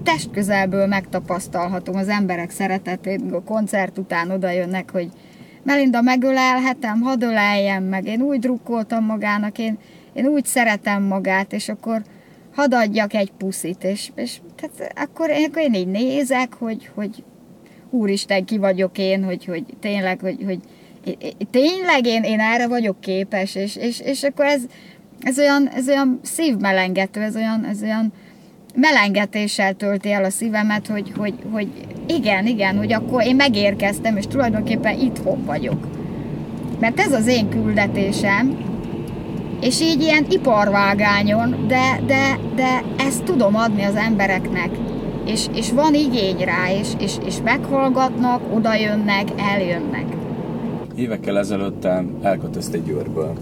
testközelből 0.04 0.88
megtapasztalhatom 0.88 1.96
az 1.96 2.08
emberek 2.10 2.50
szeretetét, 2.50 3.22
a 3.32 3.44
koncert 3.44 3.98
után 3.98 4.32
oda 4.32 4.52
jönnek, 4.52 4.92
hogy 4.92 5.10
Melinda, 5.66 6.02
megölelhetem, 6.02 7.02
hadd 7.02 7.24
öleljem 7.24 7.84
meg. 7.84 8.06
Én 8.08 8.22
úgy 8.22 8.40
drukkoltam 8.40 9.06
magának, 9.06 9.58
én, 9.58 9.78
én 10.14 10.26
úgy 10.26 10.46
szeretem 10.46 11.04
magát, 11.04 11.54
és 11.54 11.70
akkor 11.70 12.02
hadd 12.56 12.74
adjak 12.74 13.14
egy 13.14 13.32
puszit, 13.32 13.84
és, 13.84 14.12
és 14.16 14.40
tehát 14.56 14.94
akkor, 14.96 15.30
én, 15.30 15.46
akkor 15.46 15.62
én 15.62 15.74
így 15.74 15.88
nézek, 15.88 16.54
hogy, 16.54 16.90
hogy 16.94 17.24
úristen, 17.90 18.46
ki 18.46 18.58
vagyok 18.58 18.98
én, 18.98 19.24
hogy, 19.24 19.46
hogy 19.46 19.64
tényleg, 19.80 20.20
hogy, 20.20 20.44
hogy 20.46 20.60
tényleg 21.52 22.06
én, 22.06 22.24
én 22.24 22.40
erre 22.40 22.68
vagyok 22.68 23.02
képes, 23.02 23.56
és, 23.56 23.76
és, 23.76 24.00
és 24.00 24.24
akkor 24.24 24.46
ez, 24.46 24.62
ez 25.22 25.40
olyan, 25.40 25.68
ez 25.68 25.90
olyan 25.90 26.20
szívmelengető, 26.24 27.22
ez 27.22 27.36
olyan, 27.36 27.66
ez 27.66 27.82
olyan 27.82 28.14
melengetéssel 28.76 29.74
tölti 29.74 30.12
el 30.12 30.24
a 30.24 30.30
szívemet, 30.30 30.88
hogy, 30.88 31.12
hogy, 31.18 31.34
hogy 31.52 31.68
igen, 32.08 32.46
igen, 32.46 32.78
hogy 32.78 32.94
akkor 32.94 33.26
én 33.26 33.36
megérkeztem, 33.36 34.18
és 34.18 34.28
tulajdonképpen 34.28 35.00
itthon 35.00 35.46
vagyok. 35.46 35.88
Mert 36.80 37.00
ez 37.00 37.14
az 37.14 37.28
én 37.28 37.50
küldetésem, 37.50 38.58
és 39.62 39.82
így 39.82 40.02
ilyen 40.02 40.26
iparvágányon, 40.30 41.66
de, 41.68 42.00
de, 42.06 42.40
de 42.56 42.84
ezt 42.98 43.24
tudom 43.24 43.56
adni 43.56 43.84
az 43.84 43.96
embereknek, 43.96 44.70
és, 45.26 45.46
és 45.54 45.72
van 45.72 45.94
igény 45.94 46.38
rá, 46.38 46.72
és, 46.80 46.88
és, 47.00 47.14
és 47.26 47.36
meghallgatnak, 47.44 48.42
oda 48.56 48.76
jönnek, 48.76 49.28
eljönnek. 49.54 50.06
Évekkel 50.96 51.38
ezelőtt 51.38 51.88
elkötözte 52.22 52.78
Győrből. 52.78 53.34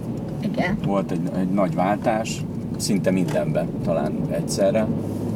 Igen. 0.41 0.77
Volt 0.85 1.11
egy, 1.11 1.29
egy 1.39 1.49
nagy 1.49 1.75
váltás, 1.75 2.41
szinte 2.77 3.11
mindenben 3.11 3.67
talán 3.83 4.13
egyszerre, 4.31 4.87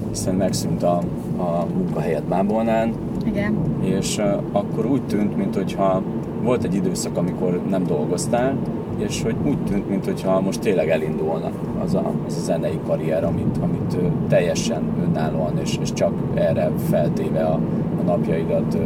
hiszen 0.09 0.35
megszűnt 0.35 0.83
a, 0.83 1.01
a 1.37 1.65
munkahelyet 1.75 2.23
Bábolnán, 2.23 2.93
Igen. 3.25 3.55
és 3.81 4.21
akkor 4.51 4.85
úgy 4.85 5.03
tűnt, 5.03 5.37
mintha 5.37 6.01
volt 6.43 6.63
egy 6.63 6.75
időszak, 6.75 7.17
amikor 7.17 7.61
nem 7.69 7.83
dolgoztál, 7.83 8.55
és 8.97 9.23
hogy 9.23 9.35
úgy 9.45 9.57
tűnt, 9.57 9.89
mintha 9.89 10.41
most 10.41 10.59
tényleg 10.59 10.89
elindulna 10.89 11.51
az 11.83 11.93
a, 11.93 12.11
az 12.27 12.35
a 12.35 12.39
zenei 12.39 12.79
karrier, 12.85 13.23
amit, 13.23 13.57
amit 13.61 13.97
teljesen 14.27 14.81
önállóan 15.09 15.57
és, 15.61 15.77
és 15.81 15.93
csak 15.93 16.13
erre 16.33 16.71
feltéve 16.89 17.43
a, 17.43 17.59
a 17.99 18.01
napjaidat 18.05 18.77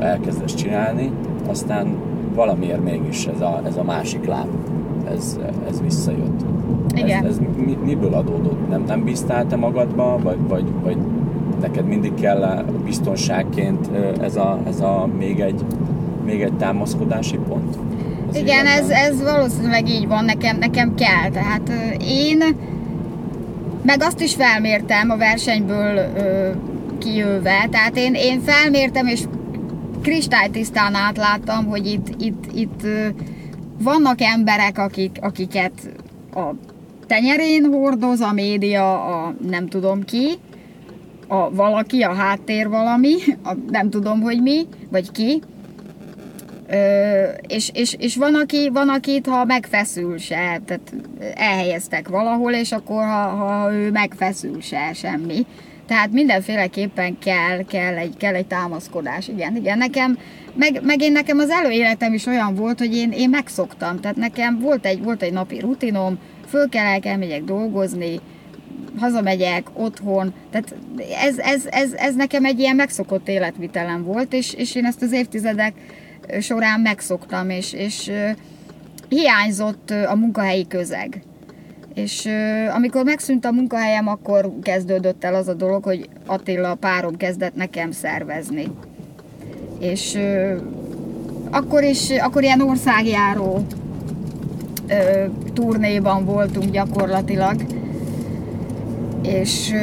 elkezdesz 0.00 0.54
csinálni, 0.54 1.10
aztán 1.48 1.94
valamiért 2.34 2.82
mégis 2.82 3.26
ez 3.26 3.40
a, 3.40 3.60
ez 3.64 3.76
a 3.76 3.82
másik 3.82 4.24
láb, 4.24 4.48
ez, 5.16 5.38
ez 5.70 5.80
visszajött. 5.80 6.40
Igen. 6.94 7.24
Ez, 7.24 7.30
ez 7.30 7.38
mi, 7.56 7.78
miből 7.84 8.14
adódott? 8.14 8.68
Nem, 8.68 8.84
nem 8.86 9.04
bíztál 9.04 9.46
te 9.46 9.56
magadba, 9.56 10.18
vagy, 10.22 10.38
vagy, 10.48 10.64
vagy 10.82 10.96
neked 11.60 11.86
mindig 11.86 12.14
kell 12.14 12.64
biztonságként 12.84 13.88
ez 14.20 14.36
a, 14.36 14.58
ez 14.66 14.80
a 14.80 15.08
még 15.18 15.40
egy, 15.40 15.64
még 16.24 16.42
egy 16.42 16.52
támaszkodási 16.52 17.38
pont? 17.48 17.76
Az 18.28 18.36
Igen, 18.36 18.66
ez, 18.66 18.88
ez 18.88 19.22
valószínűleg 19.22 19.88
így 19.88 20.06
van, 20.06 20.24
nekem, 20.24 20.58
nekem 20.58 20.94
kell. 20.94 21.30
Tehát 21.32 21.72
én 22.08 22.38
meg 23.82 24.02
azt 24.02 24.20
is 24.20 24.34
felmértem 24.34 25.10
a 25.10 25.16
versenyből 25.16 25.96
ö, 25.96 26.50
kijöve, 26.98 27.68
tehát 27.70 27.96
én, 27.96 28.14
én 28.14 28.40
felmértem 28.40 29.06
és 29.06 29.22
kristálytisztán 30.02 30.94
átláttam, 30.94 31.66
hogy 31.66 31.86
itt, 31.86 32.22
itt, 32.22 32.44
itt 32.54 32.82
vannak 33.82 34.20
emberek, 34.20 34.78
akik, 34.78 35.18
akiket 35.20 35.72
a 36.34 36.54
tenyerén 37.06 37.64
hordoz 37.64 38.20
a 38.20 38.32
média, 38.32 39.04
a 39.04 39.34
nem 39.48 39.68
tudom 39.68 40.04
ki, 40.04 40.38
a 41.28 41.54
valaki, 41.54 42.02
a 42.02 42.14
háttér 42.14 42.68
valami, 42.68 43.14
a 43.44 43.54
nem 43.70 43.90
tudom, 43.90 44.20
hogy 44.20 44.42
mi, 44.42 44.66
vagy 44.90 45.10
ki, 45.10 45.40
Ö, 46.68 47.24
és, 47.46 47.70
és, 47.74 47.94
és 47.98 48.16
van, 48.16 48.34
aki, 48.34 48.70
van, 48.72 48.88
akit, 48.88 49.26
ha 49.26 49.44
megfeszül 49.44 50.18
se, 50.18 50.60
tehát 50.64 50.92
elhelyeztek 51.34 52.08
valahol, 52.08 52.52
és 52.52 52.72
akkor, 52.72 53.04
ha, 53.04 53.28
ha 53.28 53.72
ő 53.72 53.90
megfeszül 53.90 54.60
se, 54.60 54.92
semmi. 54.92 55.46
Tehát 55.86 56.12
mindenféleképpen 56.12 57.18
kell, 57.18 57.64
kell, 57.64 57.96
egy, 57.96 58.16
kell 58.16 58.34
egy 58.34 58.46
támaszkodás. 58.46 59.28
Igen, 59.28 59.56
igen, 59.56 59.78
nekem, 59.78 60.18
meg, 60.54 60.80
meg 60.82 61.00
én 61.00 61.12
nekem 61.12 61.38
az 61.38 61.50
előéletem 61.50 62.12
is 62.12 62.26
olyan 62.26 62.54
volt, 62.54 62.78
hogy 62.78 62.96
én, 62.96 63.10
én 63.10 63.30
megszoktam. 63.30 64.00
Tehát 64.00 64.16
nekem 64.16 64.58
volt 64.60 64.86
egy, 64.86 65.02
volt 65.02 65.22
egy 65.22 65.32
napi 65.32 65.60
rutinom, 65.60 66.18
föl 66.48 66.68
kell, 66.68 66.98
elmegyek 67.02 67.44
dolgozni, 67.44 68.20
hazamegyek, 68.98 69.66
otthon, 69.72 70.34
tehát 70.50 70.74
ez, 71.22 71.38
ez, 71.38 71.66
ez, 71.70 71.92
ez 71.92 72.14
nekem 72.14 72.44
egy 72.44 72.58
ilyen 72.58 72.76
megszokott 72.76 73.28
életvitelem 73.28 74.04
volt, 74.04 74.32
és, 74.32 74.54
és 74.54 74.74
én 74.74 74.84
ezt 74.84 75.02
az 75.02 75.12
évtizedek 75.12 75.72
során 76.40 76.80
megszoktam, 76.80 77.50
és, 77.50 77.72
és 77.72 78.10
hiányzott 79.08 79.90
a 79.90 80.14
munkahelyi 80.14 80.66
közeg. 80.66 81.22
És 81.94 82.28
amikor 82.74 83.04
megszűnt 83.04 83.44
a 83.44 83.52
munkahelyem, 83.52 84.08
akkor 84.08 84.52
kezdődött 84.62 85.24
el 85.24 85.34
az 85.34 85.48
a 85.48 85.54
dolog, 85.54 85.84
hogy 85.84 86.08
Attila 86.26 86.74
párom 86.74 87.16
kezdett 87.16 87.54
nekem 87.54 87.90
szervezni. 87.90 88.68
És 89.82 90.18
akkor 91.50 91.82
is, 91.82 92.10
akkor 92.10 92.42
ilyen 92.42 92.60
országjáró 92.60 93.64
turnéban 95.54 96.24
voltunk 96.24 96.70
gyakorlatilag, 96.70 97.54
és 99.22 99.74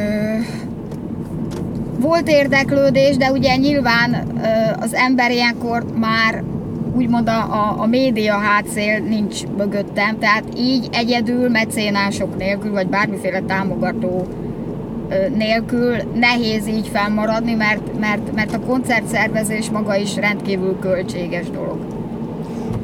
volt 2.00 2.30
érdeklődés, 2.30 3.18
de 3.18 3.32
ugye 3.32 3.56
nyilván 3.56 4.28
az 4.80 4.94
ember 4.94 5.32
ilyenkor 5.32 5.86
már 5.96 6.44
úgymond 6.96 7.30
a, 7.30 7.38
a, 7.38 7.82
a 7.82 7.86
média 7.86 8.38
hátszél 8.38 9.00
nincs 9.00 9.46
mögöttem, 9.58 10.20
tehát 10.20 10.44
így 10.58 10.88
egyedül, 10.92 11.50
mecénások 11.50 12.38
nélkül, 12.38 12.72
vagy 12.72 12.88
bármiféle 12.88 13.42
támogató 13.42 14.28
nélkül 15.36 15.96
nehéz 16.14 16.68
így 16.68 16.88
fennmaradni, 16.88 17.54
mert, 17.54 18.00
mert, 18.00 18.34
mert 18.36 18.54
a 18.54 18.60
koncertszervezés 18.60 19.70
maga 19.70 19.96
is 19.96 20.16
rendkívül 20.16 20.80
költséges 20.80 21.50
dolog. 21.50 21.78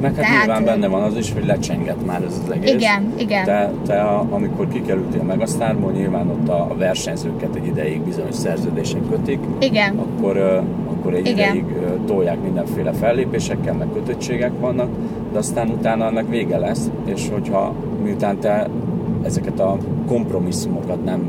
Meg 0.00 0.14
hát 0.14 0.24
Tehát, 0.24 0.44
nyilván 0.46 0.64
benne 0.64 0.86
van 0.86 1.02
az 1.02 1.16
is, 1.16 1.32
hogy 1.32 1.46
lecsengett 1.46 2.06
már 2.06 2.22
ez 2.22 2.40
az 2.44 2.50
egész. 2.50 2.72
Igen, 2.72 3.12
igen. 3.18 3.44
Te, 3.44 3.70
te 3.86 4.00
a, 4.00 4.26
amikor 4.30 4.68
kikerültél 4.68 5.22
meg 5.22 5.40
a 5.40 5.46
sztárból, 5.46 5.92
nyilván 5.92 6.28
ott 6.30 6.48
a, 6.48 6.66
a 6.70 6.74
versenyzőket 6.76 7.54
egy 7.54 7.66
ideig 7.66 8.00
bizonyos 8.00 8.34
szerződések 8.34 9.00
kötik. 9.10 9.38
Igen. 9.58 9.98
Akkor, 9.98 10.36
akkor 10.88 11.14
egy 11.14 11.26
igen. 11.26 11.48
ideig 11.48 11.64
tolják 12.06 12.42
mindenféle 12.42 12.92
fellépésekkel, 12.92 13.74
meg 13.74 13.88
kötöttségek 13.92 14.52
vannak, 14.60 14.88
de 15.32 15.38
aztán 15.38 15.68
utána 15.68 16.06
annak 16.06 16.28
vége 16.28 16.58
lesz, 16.58 16.90
és 17.04 17.28
hogyha 17.32 17.74
miután 18.02 18.38
te 18.38 18.68
ezeket 19.22 19.60
a 19.60 19.76
kompromisszumokat 20.06 21.04
nem 21.04 21.20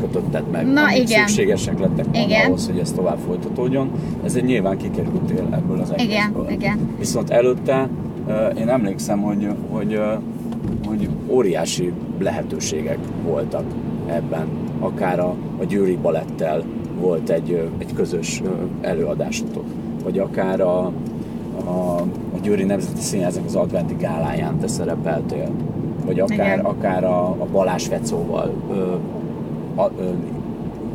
kötötted 0.00 0.50
meg, 0.50 0.66
Na, 0.66 0.82
amik 0.82 0.96
igen. 0.96 1.26
szükségesek 1.26 1.78
lettek 1.78 2.06
volna 2.12 2.36
ahhoz, 2.46 2.66
hogy 2.66 2.78
ez 2.78 2.92
tovább 2.92 3.18
folytatódjon. 3.26 3.90
Ez 4.24 4.34
egy 4.34 4.44
nyilván 4.44 4.76
kikerültél 4.76 5.48
ebből 5.50 5.80
az 5.80 5.92
egészből. 5.92 6.44
Igen, 6.44 6.50
igen. 6.50 6.78
Viszont 6.98 7.30
előtte 7.30 7.88
én 8.58 8.68
emlékszem, 8.68 9.20
hogy, 9.20 9.48
hogy, 9.70 10.00
hogy 10.86 11.08
óriási 11.28 11.92
lehetőségek 12.18 12.98
voltak 13.24 13.64
ebben. 14.06 14.46
Akár 14.78 15.20
a, 15.20 15.34
a 15.60 15.64
Győri 15.64 15.96
Balettel 16.02 16.64
volt 17.00 17.30
egy, 17.30 17.68
egy 17.78 17.92
közös 17.94 18.42
előadásotok, 18.80 19.64
vagy 20.04 20.18
akár 20.18 20.60
a, 20.60 20.92
a, 21.64 22.00
a 22.34 22.38
Győri 22.42 22.64
Nemzeti 22.64 23.00
Színházak 23.00 23.44
az 23.44 23.54
adventi 23.54 23.94
gáláján 23.98 24.58
te 24.58 24.68
szerepeltél, 24.68 25.50
vagy 26.04 26.20
akár, 26.20 26.60
akár 26.64 27.04
a, 27.04 27.24
a 27.24 27.46
Balázs 27.52 27.86
Fecóval 27.86 28.52
ö, 28.70 28.94
a, 29.74 29.90
ö, 29.98 30.10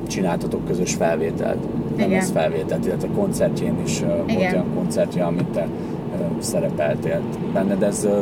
csináltatok 0.07 0.65
közös 0.65 0.93
felvételt, 0.93 1.57
nem 1.97 2.13
ez 2.13 2.31
felvételt, 2.31 2.85
illetve 2.85 3.07
koncertjén 3.15 3.75
is 3.85 4.01
ö, 4.01 4.05
volt 4.07 4.51
olyan 4.51 4.73
koncertje, 4.75 5.25
amit 5.25 5.47
te 5.47 5.67
ö, 6.13 6.41
szerepeltél 6.41 7.21
benne, 7.53 7.75
de 7.75 7.85
ez, 7.85 8.03
ö, 8.03 8.21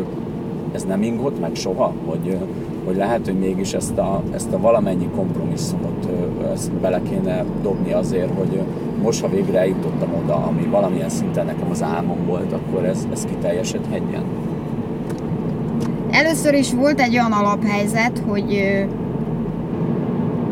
ez 0.72 0.84
nem 0.84 1.02
ingott 1.02 1.40
meg 1.40 1.56
soha, 1.56 1.94
hogy, 2.06 2.38
hogy 2.86 2.96
lehet, 2.96 3.26
hogy 3.26 3.40
mégis 3.40 3.74
ezt 3.74 3.98
a, 3.98 4.22
ezt 4.34 4.54
a 4.54 4.60
valamennyi 4.60 5.10
kompromisszumot 5.16 6.08
ezt 6.54 6.72
bele 6.72 7.02
kéne 7.10 7.46
dobni 7.62 7.94
azért, 7.94 8.38
hogy 8.38 8.62
most, 9.02 9.22
ha 9.22 9.30
végre 9.30 9.60
eljutottam 9.60 10.10
oda, 10.24 10.36
ami 10.36 10.68
valamilyen 10.72 11.10
szinten 11.10 11.46
nekem 11.46 11.70
az 11.70 11.84
álmom 11.84 12.26
volt, 12.26 12.54
akkor 12.54 12.86
ez, 12.86 13.08
ez 13.12 13.26
kiteljesedhetjen. 13.26 14.24
Először 16.12 16.54
is 16.54 16.74
volt 16.74 17.00
egy 17.00 17.14
olyan 17.14 17.32
alaphelyzet, 17.32 18.24
hogy 18.28 18.86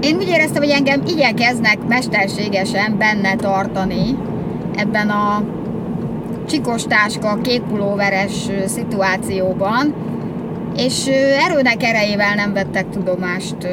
én 0.01 0.15
úgy 0.15 0.27
éreztem, 0.27 0.63
hogy 0.63 0.71
engem 0.71 1.01
igyekeznek 1.07 1.77
mesterségesen 1.87 2.97
benne 2.97 3.35
tartani 3.35 4.17
ebben 4.75 5.09
a 5.09 5.43
csikos 6.49 6.83
táska, 6.83 7.39
kék 7.41 7.61
pulóveres 7.61 8.49
szituációban, 8.65 9.93
és 10.75 11.07
erőnek 11.47 11.83
erejével 11.83 12.35
nem 12.35 12.53
vettek 12.53 12.89
tudomást 12.89 13.67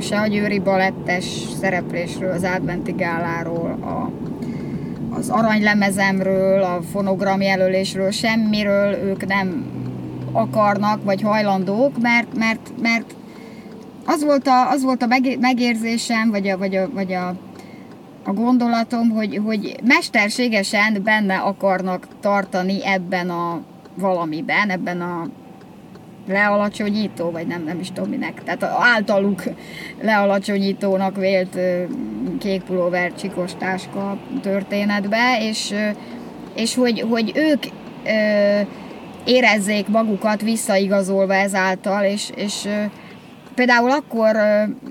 se 0.00 0.20
a 0.20 0.26
Győri 0.26 0.58
Balettes 0.58 1.24
szereplésről, 1.60 2.32
az 2.32 2.44
átmenti 2.44 2.92
gáláról, 2.92 3.78
a, 3.80 4.10
az 5.16 5.28
aranylemezemről, 5.28 6.62
a 6.62 6.80
fonogram 6.92 7.40
jelölésről, 7.40 8.10
semmiről 8.10 8.94
ők 8.94 9.26
nem 9.26 9.64
akarnak, 10.32 11.04
vagy 11.04 11.22
hajlandók, 11.22 12.00
mert, 12.00 12.36
mert, 12.36 12.70
mert 12.82 13.14
az 14.06 14.24
volt 14.24 14.46
a, 14.46 14.70
az 14.70 14.82
volt 14.82 15.02
a 15.02 15.18
megérzésem, 15.40 16.30
vagy 16.30 16.48
a, 16.48 16.58
vagy 16.58 16.76
a, 16.76 16.90
vagy 16.92 17.12
a, 17.12 17.28
a 18.24 18.32
gondolatom, 18.32 19.10
hogy, 19.10 19.40
hogy 19.44 19.76
mesterségesen 19.84 21.02
benne 21.02 21.36
akarnak 21.36 22.06
tartani 22.20 22.86
ebben 22.86 23.30
a 23.30 23.60
valamiben, 23.94 24.70
ebben 24.70 25.00
a 25.00 25.28
lealacsonyító, 26.28 27.30
vagy 27.30 27.46
nem, 27.46 27.64
nem 27.64 27.80
is 27.80 27.92
tudom 27.92 28.10
minek, 28.10 28.42
tehát 28.44 28.62
általuk 28.62 29.42
lealacsonyítónak 30.00 31.16
vélt 31.16 31.58
kék 32.38 32.62
pulóver 32.62 33.14
csikos 33.14 33.54
táska 33.58 34.18
történetbe, 34.42 35.38
és, 35.40 35.74
és 36.54 36.74
hogy, 36.74 37.00
hogy 37.00 37.32
ők 37.34 37.62
érezzék 39.24 39.88
magukat 39.88 40.42
visszaigazolva 40.42 41.34
ezáltal, 41.34 42.04
és, 42.04 42.30
és 42.34 42.68
például 43.56 43.90
akkor 43.90 44.36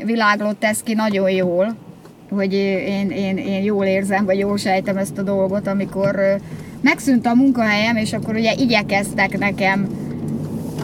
világlott 0.05 0.63
ez 0.63 0.83
ki 0.83 0.93
nagyon 0.93 1.29
jól, 1.29 1.75
hogy 2.29 2.53
én, 2.53 3.09
én, 3.09 3.37
én 3.37 3.63
jól 3.63 3.85
érzem, 3.85 4.25
vagy 4.25 4.39
jól 4.39 4.57
sejtem 4.57 4.97
ezt 4.97 5.17
a 5.17 5.21
dolgot, 5.21 5.67
amikor 5.67 6.19
megszűnt 6.81 7.25
a 7.25 7.35
munkahelyem, 7.35 7.95
és 7.95 8.13
akkor 8.13 8.35
ugye 8.35 8.53
igyekeztek 8.53 9.37
nekem 9.37 9.87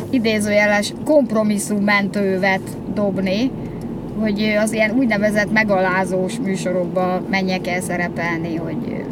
idézőjeles 0.10 0.94
kompromisszummentővet 1.06 2.78
dobni, 2.94 3.52
hogy 4.20 4.56
az 4.62 4.74
ilyen 4.74 4.92
úgynevezett 4.92 5.52
megalázós 5.52 6.34
műsorokba 6.44 7.22
menjek 7.30 7.68
el 7.68 7.82
szerepelni, 7.82 8.56
hogy 8.56 9.06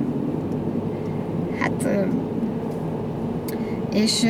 hát 1.60 1.88
és 3.94 4.26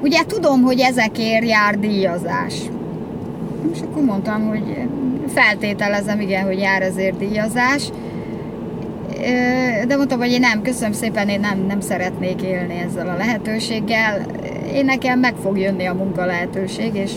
ugye 0.00 0.24
tudom, 0.26 0.62
hogy 0.62 0.80
ezekért 0.80 1.48
jár 1.48 1.78
díjazás. 1.78 2.54
És 3.72 3.80
akkor 3.80 4.02
mondtam, 4.02 4.48
hogy 4.48 4.76
feltételezem, 5.28 6.20
igen, 6.20 6.44
hogy 6.44 6.58
jár 6.58 6.82
ezért 6.82 7.18
díjazás. 7.18 7.88
De 9.86 9.96
mondtam, 9.96 10.18
hogy 10.18 10.30
én 10.30 10.40
nem, 10.40 10.62
köszönöm 10.62 10.92
szépen, 10.92 11.28
én 11.28 11.40
nem, 11.40 11.58
nem 11.66 11.80
szeretnék 11.80 12.42
élni 12.42 12.74
ezzel 12.78 13.08
a 13.08 13.16
lehetőséggel. 13.16 14.26
Én 14.74 14.84
nekem 14.84 15.18
meg 15.18 15.34
fog 15.42 15.58
jönni 15.58 15.86
a 15.86 15.94
munka 15.94 16.24
lehetőség, 16.24 16.94
és 16.94 17.12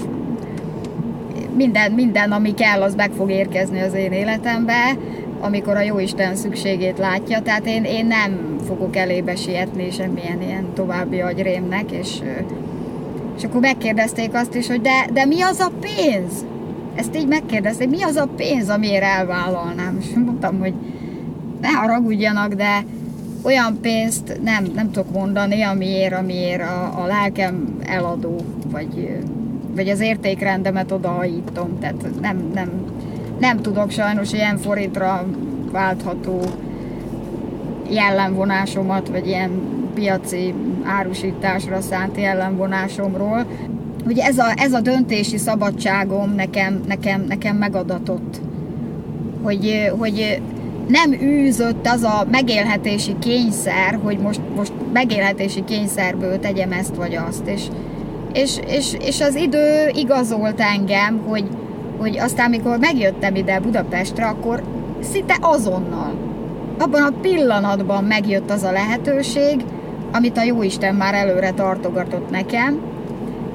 minden, 1.55 1.91
minden, 1.91 2.31
ami 2.31 2.53
kell, 2.53 2.81
az 2.81 2.95
meg 2.95 3.11
fog 3.11 3.31
érkezni 3.31 3.81
az 3.81 3.93
én 3.93 4.11
életembe, 4.11 4.97
amikor 5.39 5.75
a 5.75 5.81
Jóisten 5.81 6.35
szükségét 6.35 6.97
látja. 6.97 7.41
Tehát 7.41 7.65
én, 7.65 7.83
én 7.83 8.05
nem 8.05 8.57
fogok 8.67 8.95
elébe 8.95 9.35
sietni 9.35 9.91
semmilyen 9.91 10.41
ilyen 10.41 10.65
további 10.73 11.21
agyrémnek, 11.21 11.91
és, 11.91 12.19
és 13.37 13.43
akkor 13.43 13.61
megkérdezték 13.61 14.33
azt 14.33 14.55
is, 14.55 14.67
hogy 14.67 14.81
de, 14.81 15.07
de 15.13 15.25
mi 15.25 15.41
az 15.41 15.59
a 15.59 15.71
pénz? 15.79 16.45
Ezt 16.95 17.15
így 17.15 17.27
megkérdezték, 17.27 17.89
mi 17.89 18.03
az 18.03 18.15
a 18.15 18.27
pénz, 18.35 18.69
amiért 18.69 19.03
elvállalnám? 19.03 19.97
És 19.99 20.05
mondtam, 20.15 20.59
hogy 20.59 20.73
ne 21.61 21.67
haragudjanak, 21.67 22.53
de 22.53 22.85
olyan 23.41 23.77
pénzt 23.81 24.39
nem, 24.43 24.65
nem 24.75 24.91
tudok 24.91 25.11
mondani, 25.11 25.61
amiért, 25.61 26.13
amiért 26.13 26.61
a, 26.61 27.03
a 27.03 27.05
lelkem 27.05 27.77
eladó, 27.85 28.35
vagy, 28.71 29.19
vagy 29.75 29.89
az 29.89 29.99
értékrendemet 29.99 30.91
odahajítom. 30.91 31.79
Tehát 31.79 32.05
nem, 32.21 32.51
nem, 32.53 32.69
nem 33.39 33.61
tudok 33.61 33.91
sajnos 33.91 34.33
ilyen 34.33 34.57
forintra 34.57 35.25
váltható 35.71 36.39
jellemvonásomat, 37.89 39.07
vagy 39.07 39.27
ilyen 39.27 39.51
piaci 39.97 40.53
árusításra 40.83 41.81
szánt 41.81 42.17
jellemvonásomról. 42.17 43.45
Ugye 44.05 44.23
ez 44.23 44.37
a, 44.37 44.53
ez 44.55 44.73
a 44.73 44.81
döntési 44.81 45.37
szabadságom 45.37 46.33
nekem, 46.35 46.81
nekem, 46.87 47.25
nekem 47.27 47.55
megadatott. 47.55 48.41
Hogy, 49.43 49.91
hogy 49.97 50.41
nem 50.87 51.11
űzött 51.11 51.87
az 51.87 52.03
a 52.03 52.27
megélhetési 52.31 53.15
kényszer, 53.19 53.99
hogy 54.03 54.17
most, 54.17 54.41
most 54.55 54.73
megélhetési 54.93 55.63
kényszerből 55.63 56.39
tegyem 56.39 56.71
ezt 56.71 56.95
vagy 56.95 57.15
azt. 57.27 57.47
És, 57.47 57.63
és, 58.33 58.59
és, 58.67 58.93
és 58.99 59.21
az 59.21 59.35
idő 59.35 59.89
igazolt 59.93 60.59
engem, 60.59 61.21
hogy, 61.27 61.45
hogy 61.97 62.17
aztán, 62.17 62.49
mikor 62.49 62.77
megjöttem 62.77 63.35
ide 63.35 63.59
Budapestre, 63.59 64.25
akkor 64.25 64.63
szinte 65.11 65.37
azonnal, 65.41 66.13
abban 66.77 67.01
a 67.01 67.19
pillanatban 67.21 68.03
megjött 68.03 68.51
az 68.51 68.63
a 68.63 68.71
lehetőség, 68.71 69.63
amit 70.17 70.37
a 70.37 70.43
Jóisten 70.43 70.95
már 70.95 71.13
előre 71.13 71.51
tartogatott 71.51 72.29
nekem, 72.29 72.79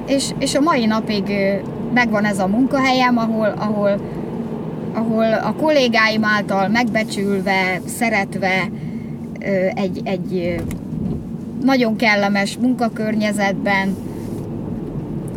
és, 0.06 0.30
és 0.38 0.54
a 0.54 0.60
mai 0.60 0.86
napig 0.86 1.24
megvan 1.94 2.24
ez 2.24 2.38
a 2.38 2.46
munkahelyem, 2.46 3.18
ahol, 3.18 3.54
ahol, 3.58 4.00
ahol 4.92 5.32
a 5.32 5.54
kollégáim 5.60 6.24
által 6.24 6.68
megbecsülve, 6.68 7.80
szeretve 7.86 8.70
egy, 9.74 10.00
egy 10.04 10.60
nagyon 11.62 11.96
kellemes 11.96 12.56
munkakörnyezetben 12.56 13.96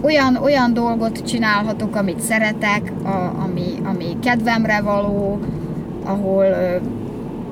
olyan, 0.01 0.35
olyan 0.35 0.73
dolgot 0.73 1.23
csinálhatok, 1.27 1.95
amit 1.95 2.19
szeretek, 2.19 2.91
a, 3.03 3.33
ami, 3.43 3.65
ami 3.83 4.17
kedvemre 4.21 4.81
való, 4.81 5.39
ahol 6.03 6.45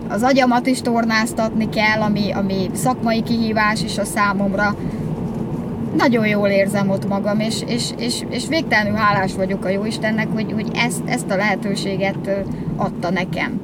az 0.08 0.24
agyamat 0.24 0.68
is 0.68 0.82
tornáztatni 0.82 1.70
kell, 1.70 2.02
ami, 2.02 2.32
ami 2.32 2.70
szakmai 2.74 3.22
kihívás 3.22 3.84
is 3.84 3.98
a 3.98 4.06
számomra. 4.06 4.76
Nagyon 5.98 6.28
jól 6.28 6.48
érzem 6.48 6.90
ott 6.90 7.08
magam, 7.08 7.40
és, 7.40 7.64
és, 7.68 7.90
és, 7.98 8.26
és 8.30 8.48
végtelenül 8.48 8.96
hálás 8.96 9.34
vagyok 9.34 9.66
a 9.66 9.70
Jóistennek, 9.70 10.28
hogy, 10.34 10.52
hogy 10.52 10.72
ezt, 10.74 11.02
ezt 11.06 11.30
a 11.30 11.36
lehetőséget 11.36 12.46
adta 12.76 13.10
nekem. 13.10 13.62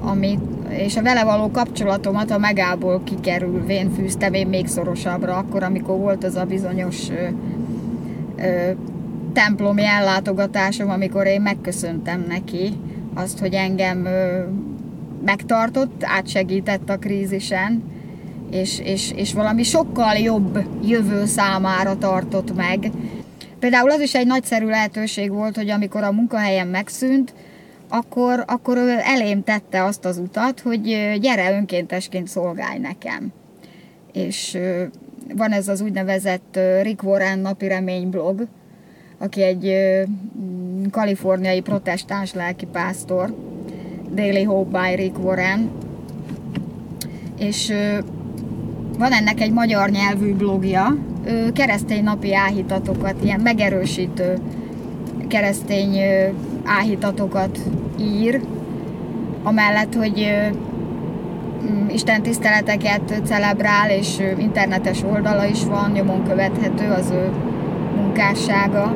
Ami, 0.00 0.38
és 0.70 0.96
a 0.96 1.02
vele 1.02 1.24
való 1.24 1.50
kapcsolatomat 1.50 2.30
a 2.30 2.38
megából 2.38 3.00
kikerülvén 3.04 3.90
fűztem 3.90 4.32
én 4.32 4.46
még 4.46 4.66
szorosabbra, 4.66 5.36
akkor, 5.36 5.62
amikor 5.62 5.98
volt 5.98 6.24
az 6.24 6.34
a 6.34 6.44
bizonyos 6.44 7.08
ö, 7.10 7.26
ö, 8.42 8.70
templomi 9.32 9.84
ellátogatásom, 9.84 10.90
amikor 10.90 11.26
én 11.26 11.40
megköszöntem 11.40 12.24
neki 12.28 12.72
azt, 13.14 13.38
hogy 13.38 13.54
engem 13.54 14.04
ö, 14.04 14.42
megtartott, 15.24 16.04
átsegített 16.04 16.90
a 16.90 16.98
krízisen, 16.98 17.82
és, 18.50 18.78
és, 18.78 19.12
és 19.16 19.32
valami 19.32 19.62
sokkal 19.62 20.14
jobb 20.14 20.58
jövő 20.84 21.24
számára 21.24 21.98
tartott 21.98 22.54
meg. 22.56 22.90
Például 23.58 23.90
az 23.90 24.00
is 24.00 24.14
egy 24.14 24.26
nagyszerű 24.26 24.66
lehetőség 24.66 25.30
volt, 25.30 25.56
hogy 25.56 25.70
amikor 25.70 26.02
a 26.02 26.12
munkahelyem 26.12 26.68
megszűnt, 26.68 27.34
akkor, 27.88 28.44
akkor 28.46 28.78
elém 28.98 29.44
tette 29.44 29.84
azt 29.84 30.04
az 30.04 30.18
utat, 30.18 30.60
hogy 30.60 30.80
gyere 31.20 31.52
önkéntesként 31.52 32.28
szolgálj 32.28 32.78
nekem. 32.78 33.32
És 34.12 34.58
van 35.34 35.52
ez 35.52 35.68
az 35.68 35.80
úgynevezett 35.80 36.58
Rick 36.82 37.02
Warren 37.02 37.38
napi 37.38 37.68
remény 37.68 38.08
blog, 38.08 38.46
aki 39.18 39.42
egy 39.42 39.76
kaliforniai 40.90 41.60
protestáns 41.60 42.34
lelkipásztor, 42.34 43.34
Daily 44.14 44.42
Hope 44.42 44.78
by 44.78 44.94
Rick 44.94 45.24
Warren, 45.24 45.70
és 47.38 47.72
van 48.98 49.12
ennek 49.12 49.40
egy 49.40 49.52
magyar 49.52 49.90
nyelvű 49.90 50.34
blogja, 50.34 50.96
keresztény 51.52 52.02
napi 52.02 52.34
áhítatokat, 52.34 53.14
ilyen 53.22 53.40
megerősítő 53.40 54.38
keresztény 55.28 55.96
áhítatokat 56.64 57.58
ír, 58.00 58.40
amellett, 59.42 59.94
hogy 59.94 60.32
Isten 61.88 62.22
tiszteleteket 62.22 63.22
celebrál, 63.24 63.90
és 63.90 64.18
internetes 64.38 65.02
oldala 65.02 65.44
is 65.44 65.64
van, 65.64 65.90
nyomon 65.90 66.24
követhető 66.24 66.90
az 66.90 67.10
ő 67.10 67.30
munkássága. 67.96 68.94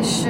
És 0.00 0.22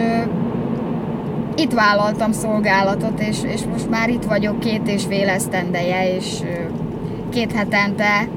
itt 1.58 1.72
vállaltam 1.72 2.32
szolgálatot, 2.32 3.20
és, 3.20 3.36
és 3.42 3.60
most 3.72 3.90
már 3.90 4.08
itt 4.08 4.24
vagyok 4.24 4.60
két 4.60 4.88
és 4.88 5.04
fél 5.04 5.28
esztendeje, 5.28 6.14
és 6.16 6.42
két 7.30 7.52
hetente 7.52 8.28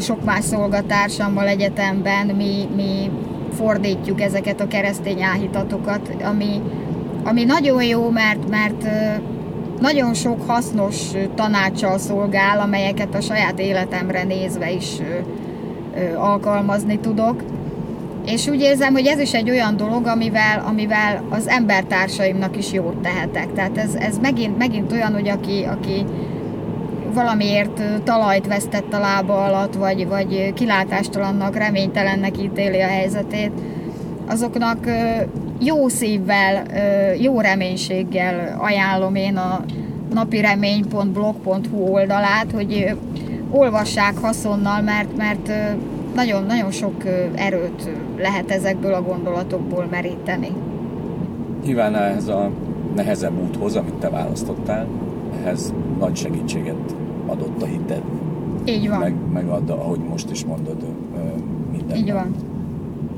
sok 0.00 0.24
más 0.24 0.44
szolgatársammal 0.44 1.46
egyetemben 1.46 2.26
mi, 2.26 2.68
mi 2.76 3.10
fordítjuk 3.56 4.20
ezeket 4.20 4.60
a 4.60 4.68
keresztény 4.68 5.22
áhítatokat, 5.22 6.16
ami, 6.22 6.62
ami 7.24 7.44
nagyon 7.44 7.82
jó, 7.82 8.10
mert, 8.10 8.48
mert 8.48 8.86
nagyon 9.80 10.14
sok 10.14 10.46
hasznos 10.46 10.96
tanácsal 11.34 11.98
szolgál, 11.98 12.60
amelyeket 12.60 13.14
a 13.14 13.20
saját 13.20 13.58
életemre 13.58 14.22
nézve 14.22 14.70
is 14.70 14.86
alkalmazni 16.16 16.98
tudok. 16.98 17.42
És 18.26 18.46
úgy 18.46 18.60
érzem, 18.60 18.92
hogy 18.92 19.06
ez 19.06 19.18
is 19.18 19.34
egy 19.34 19.50
olyan 19.50 19.76
dolog, 19.76 20.06
amivel, 20.06 20.64
amivel 20.66 21.24
az 21.30 21.48
embertársaimnak 21.48 22.56
is 22.56 22.72
jót 22.72 22.96
tehetek. 22.96 23.52
Tehát 23.52 23.78
ez, 23.78 23.94
ez 23.94 24.18
megint, 24.18 24.58
megint 24.58 24.92
olyan, 24.92 25.12
hogy 25.12 25.28
aki, 25.28 25.64
aki 25.70 26.04
valamiért 27.14 27.82
talajt 28.04 28.46
vesztett 28.46 28.92
a 28.92 28.98
lába 28.98 29.44
alatt, 29.44 29.74
vagy, 29.74 30.06
vagy 30.06 30.52
kilátástalannak, 30.54 31.56
reménytelennek 31.56 32.42
ítéli 32.42 32.80
a 32.80 32.86
helyzetét, 32.86 33.52
azoknak 34.28 34.78
jó 35.60 35.88
szívvel, 35.88 36.62
jó 37.20 37.40
reménységgel 37.40 38.56
ajánlom 38.58 39.14
én 39.14 39.36
a 39.36 39.64
napiremény.blog.hu 40.14 41.92
oldalát, 41.92 42.46
hogy 42.54 42.96
olvassák 43.50 44.18
haszonnal, 44.18 44.80
mert, 44.80 45.16
mert 45.16 45.50
nagyon-nagyon 46.14 46.70
sok 46.70 47.04
erőt 47.34 47.90
lehet 48.18 48.50
ezekből 48.50 48.94
a 48.94 49.02
gondolatokból 49.02 49.86
meríteni. 49.90 50.48
Nyilván 51.64 51.94
ehhez 51.94 52.28
a 52.28 52.50
nehezebb 52.94 53.42
úthoz, 53.42 53.76
amit 53.76 53.94
te 53.94 54.10
választottál, 54.10 54.86
ehhez 55.40 55.74
nagy 55.98 56.16
segítséget 56.16 56.94
adott 57.26 57.62
a 57.62 57.66
hited. 57.66 58.02
Így 58.64 58.88
van. 58.88 58.98
Meg, 58.98 59.14
meg 59.32 59.48
ad, 59.48 59.70
ahogy 59.70 59.98
most 59.98 60.30
is 60.30 60.44
mondod, 60.44 60.84
minden. 61.70 61.96
Így 61.96 62.12
van. 62.12 62.34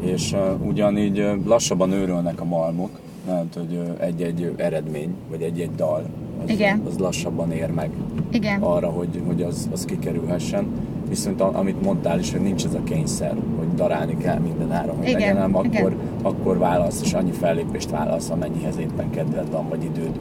És 0.01 0.33
uh, 0.33 0.67
ugyanígy 0.67 1.27
lassabban 1.45 1.93
őrölnek 1.93 2.41
a 2.41 2.45
malmok, 2.45 2.91
mert 3.27 3.55
hogy 3.55 3.81
egy-egy 3.99 4.53
eredmény, 4.57 5.15
vagy 5.31 5.43
egy-egy 5.43 5.75
dal, 5.77 6.03
az, 6.45 6.51
Igen. 6.51 6.83
az 6.87 6.99
lassabban 6.99 7.53
ér 7.53 7.71
meg 7.71 7.91
Igen. 8.31 8.61
arra, 8.63 8.89
hogy, 8.89 9.23
hogy 9.27 9.43
az, 9.43 9.69
az 9.73 9.85
kikerülhessen 9.85 10.67
viszont 11.09 11.41
amit 11.41 11.83
mondtál 11.83 12.19
is, 12.19 12.33
hogy 12.33 12.41
nincs 12.41 12.65
ez 12.65 12.75
a 12.75 12.83
kényszer, 12.85 13.35
hogy 13.59 13.75
darálni 13.75 14.17
kell 14.17 14.39
minden 14.39 14.73
áron, 14.73 14.97
hogy 14.97 15.09
igen, 15.09 15.21
legyen, 15.21 15.37
hanem 15.37 15.65
igen. 15.65 15.83
akkor, 15.83 15.97
akkor 16.23 16.59
válasz, 16.59 17.01
és 17.05 17.13
annyi 17.13 17.31
fellépést 17.31 17.91
válasz, 17.91 18.31
amennyihez 18.31 18.77
éppen 18.79 19.11
kedved 19.11 19.51
van, 19.51 19.69
vagy 19.69 19.85
időd, 19.85 20.19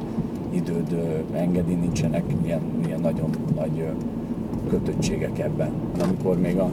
időd 0.49 0.91
ö, 0.91 1.37
engedi, 1.37 1.73
nincsenek 1.73 2.23
ilyen, 2.43 2.61
ilyen 2.85 2.99
nagyon 2.99 3.29
nagy 3.55 3.79
ö, 3.79 3.89
kötöttségek 4.69 5.39
ebben. 5.39 5.69
Amikor 6.03 6.39
még 6.39 6.57
a, 6.57 6.69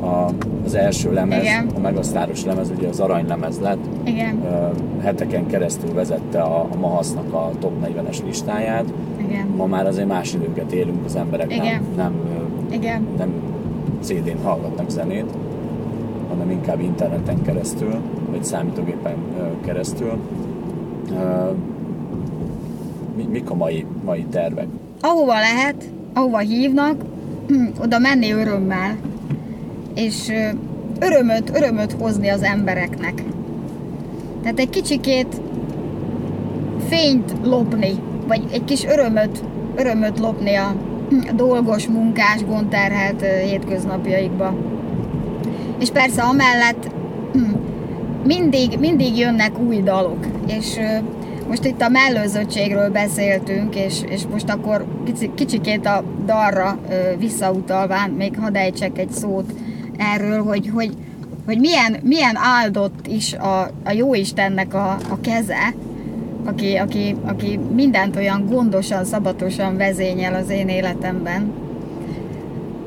a, 0.00 0.30
az 0.64 0.74
első 0.74 1.12
lemez, 1.12 1.42
Igen. 1.42 1.68
a 1.76 1.78
megasztáros 1.78 2.44
lemez, 2.44 2.70
ugye 2.76 2.88
az 2.88 3.00
aranylemez 3.00 3.60
lett, 3.60 3.86
Igen. 4.04 4.42
ö, 4.44 4.68
heteken 5.02 5.46
keresztül 5.46 5.92
vezette 5.92 6.40
a, 6.40 6.60
a 6.60 6.76
Mahasznak 6.80 7.32
a 7.32 7.50
top 7.58 7.72
40-es 7.86 8.24
listáját, 8.24 8.92
Igen. 9.16 9.46
ma 9.56 9.66
már 9.66 9.86
azért 9.86 10.08
más 10.08 10.34
időket 10.34 10.72
élünk, 10.72 11.04
az 11.04 11.16
emberek 11.16 11.48
nem, 11.48 11.64
Igen. 11.64 11.82
nem 11.96 12.12
ö, 12.28 12.33
Igen. 12.74 13.06
nem 13.18 13.32
CD-n 14.00 14.42
hallgatnak 14.42 14.90
zenét, 14.90 15.30
hanem 16.28 16.50
inkább 16.50 16.80
interneten 16.80 17.42
keresztül, 17.42 17.94
vagy 18.30 18.44
számítógépen 18.44 19.16
keresztül. 19.64 20.12
Mi, 23.16 23.26
mik 23.30 23.50
a 23.50 23.54
mai, 23.54 23.86
mai 24.04 24.24
tervek? 24.30 24.66
Ahova 25.00 25.32
lehet, 25.32 25.90
ahova 26.12 26.38
hívnak, 26.38 27.02
oda 27.84 27.98
menni 27.98 28.32
örömmel, 28.32 28.96
és 29.94 30.32
örömöt, 31.00 31.56
örömöt 31.56 31.92
hozni 31.92 32.28
az 32.28 32.42
embereknek. 32.42 33.22
Tehát 34.42 34.58
egy 34.58 34.70
kicsikét 34.70 35.40
fényt 36.88 37.34
lopni, 37.42 37.94
vagy 38.26 38.42
egy 38.52 38.64
kis 38.64 38.84
örömöt, 38.84 39.42
örömöt 39.76 40.18
lopni 40.18 40.54
a, 40.54 40.74
dolgos, 41.34 41.86
munkás, 41.86 42.44
gondterhelt 42.44 43.20
hétköznapjaikba. 43.20 44.54
És 45.78 45.90
persze 45.90 46.22
amellett 46.22 46.90
mindig, 48.26 48.78
mindig 48.78 49.18
jönnek 49.18 49.58
új 49.58 49.82
dalok, 49.82 50.26
és 50.46 50.78
most 51.48 51.64
itt 51.64 51.80
a 51.80 51.88
mellőzöttségről 51.88 52.90
beszéltünk, 52.90 53.74
és, 53.76 54.00
és 54.08 54.22
most 54.30 54.50
akkor 54.50 54.84
kicsi, 55.04 55.30
kicsikét 55.34 55.86
a 55.86 56.04
dalra 56.26 56.78
visszautalván, 57.18 58.10
még 58.10 58.38
hadd 58.38 58.56
ejtsek 58.56 58.98
egy 58.98 59.10
szót 59.10 59.52
erről, 59.96 60.42
hogy, 60.42 60.70
hogy, 60.74 60.90
hogy 61.46 61.58
milyen, 61.58 61.96
milyen 62.02 62.36
áldott 62.36 63.06
is 63.06 63.32
a, 63.32 63.60
a 63.84 63.92
Jóistennek 63.92 64.74
a, 64.74 64.90
a 64.90 65.20
keze, 65.20 65.74
aki, 66.44 66.76
aki, 66.76 67.16
aki 67.24 67.60
mindent 67.74 68.16
olyan 68.16 68.46
gondosan, 68.46 69.04
szabatosan 69.04 69.76
vezényel 69.76 70.34
az 70.34 70.50
én 70.50 70.68
életemben. 70.68 71.52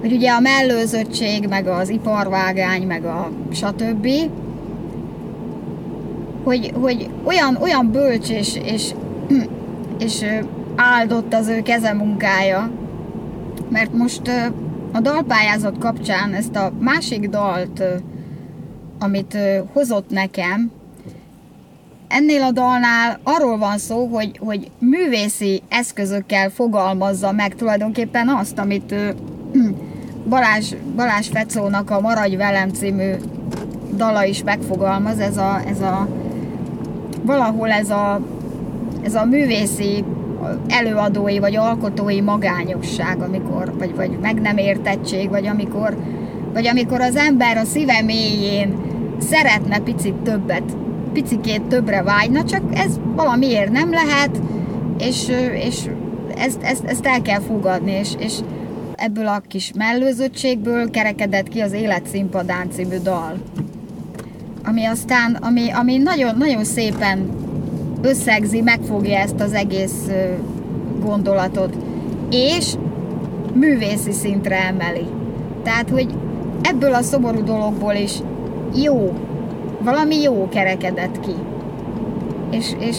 Hogy 0.02 0.12
ugye 0.12 0.32
a 0.32 0.40
mellőzöttség, 0.40 1.48
meg 1.48 1.68
az 1.68 1.90
iparvágány, 1.90 2.88
meg 2.88 3.06
a 3.06 3.30
stb. 3.52 4.08
Hogy, 6.44 6.72
hogy 6.82 7.10
olyan, 7.24 7.58
olyan 7.62 7.92
bölcs 7.92 8.30
és, 8.30 8.60
és, 8.64 8.94
és 10.06 10.26
áldott 10.76 11.34
az 11.34 11.48
ő 11.48 11.62
kezemunkája, 11.62 12.72
mert 13.70 13.94
most 13.94 14.22
a 14.92 15.00
dalpályázat 15.00 15.78
kapcsán 15.78 16.34
ezt 16.34 16.56
a 16.56 16.72
másik 16.80 17.30
dalt, 17.30 17.84
amit 19.00 19.38
hozott 19.74 20.10
nekem, 20.10 20.72
ennél 22.08 22.42
a 22.42 22.52
dalnál 22.52 23.20
arról 23.24 23.58
van 23.58 23.78
szó, 23.78 24.06
hogy, 24.06 24.38
hogy 24.38 24.72
művészi 24.80 25.62
eszközökkel 25.70 26.50
fogalmazza 26.50 27.32
meg 27.32 27.56
tulajdonképpen 27.56 28.30
azt, 28.30 28.58
amit 28.60 28.96
Balázs, 30.30 30.74
Balázs 30.96 31.28
Fecónak 31.28 31.90
a 31.90 32.02
Maradj 32.02 32.36
velem 32.36 32.70
című 32.70 33.12
dala 33.94 34.26
is 34.26 34.44
megfogalmaz, 34.44 35.20
ez 35.20 35.38
a, 35.38 35.62
ez 35.68 35.82
a 35.82 36.08
valahol 37.22 37.70
ez 37.70 37.90
a, 37.90 38.22
ez 39.04 39.16
a 39.16 39.26
művészi 39.26 40.04
előadói 40.68 41.40
vagy 41.40 41.56
alkotói 41.56 42.22
magányosság, 42.22 43.22
amikor, 43.22 43.74
vagy, 43.78 43.96
vagy 43.96 44.18
meg 44.22 44.42
nem 44.42 44.58
értettség, 44.58 45.30
vagy 45.30 45.48
amikor, 45.48 45.98
vagy 46.54 46.68
amikor 46.68 47.02
az 47.02 47.16
ember 47.16 47.58
a 47.58 47.66
szíve 47.66 48.02
mélyén 48.02 48.78
szeretne 49.20 49.80
picit 49.80 50.14
többet 50.14 50.78
picikét 51.08 51.62
többre 51.62 52.04
vágyna, 52.04 52.44
csak 52.44 52.62
ez 52.74 53.00
valamiért 53.16 53.72
nem 53.72 53.92
lehet, 53.92 54.42
és, 55.00 55.28
és 55.54 55.90
ezt, 56.38 56.62
ezt, 56.62 56.84
ezt 56.84 57.06
el 57.06 57.22
kell 57.22 57.40
fogadni, 57.40 57.92
és, 57.92 58.10
és 58.20 58.34
ebből 58.96 59.28
a 59.28 59.42
kis 59.48 59.72
mellőzöttségből 59.76 60.90
kerekedett 60.90 61.48
ki 61.48 61.60
az 61.60 61.72
Élet 61.72 62.08
színpadán 62.08 62.72
című 62.72 62.98
dal. 63.04 63.38
Ami 64.64 64.86
aztán, 64.86 65.34
ami, 65.34 65.72
ami 65.72 65.98
nagyon, 65.98 66.38
nagyon 66.38 66.64
szépen 66.64 67.30
összegzi, 68.02 68.62
megfogja 68.62 69.18
ezt 69.18 69.40
az 69.40 69.54
egész 69.54 70.08
gondolatot, 71.02 71.76
és 72.32 72.74
művészi 73.54 74.12
szintre 74.12 74.66
emeli. 74.66 75.06
Tehát, 75.64 75.90
hogy 75.90 76.14
ebből 76.62 76.94
a 76.94 77.02
szomorú 77.02 77.44
dologból 77.44 77.94
is 77.94 78.12
jó 78.76 79.14
valami 79.92 80.22
jó 80.22 80.50
kerekedett 80.50 81.20
ki. 81.20 81.36
És, 82.52 82.72
és 82.80 82.98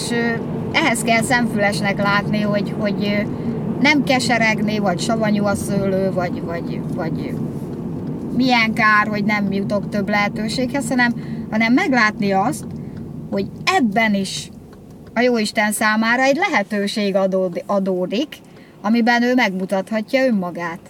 ehhez 0.72 1.02
kell 1.02 1.22
szemfülesnek 1.22 2.02
látni, 2.02 2.40
hogy, 2.40 2.74
hogy 2.78 3.26
nem 3.80 4.04
keseregni, 4.04 4.78
vagy 4.78 5.00
savanyú 5.00 5.44
a 5.44 5.54
szőlő, 5.54 6.12
vagy, 6.12 6.42
vagy, 6.42 6.80
vagy 6.94 7.34
milyen 8.36 8.72
kár, 8.72 9.06
hogy 9.08 9.24
nem 9.24 9.52
jutok 9.52 9.88
több 9.88 10.08
lehetőséghez, 10.08 10.88
hanem, 10.88 11.14
hanem 11.50 11.72
meglátni 11.72 12.32
azt, 12.32 12.64
hogy 13.30 13.46
ebben 13.64 14.14
is 14.14 14.50
a 15.14 15.20
Jóisten 15.20 15.72
számára 15.72 16.22
egy 16.22 16.36
lehetőség 16.36 17.16
adódik, 17.66 18.36
amiben 18.82 19.22
ő 19.22 19.34
megmutathatja 19.34 20.26
önmagát. 20.26 20.80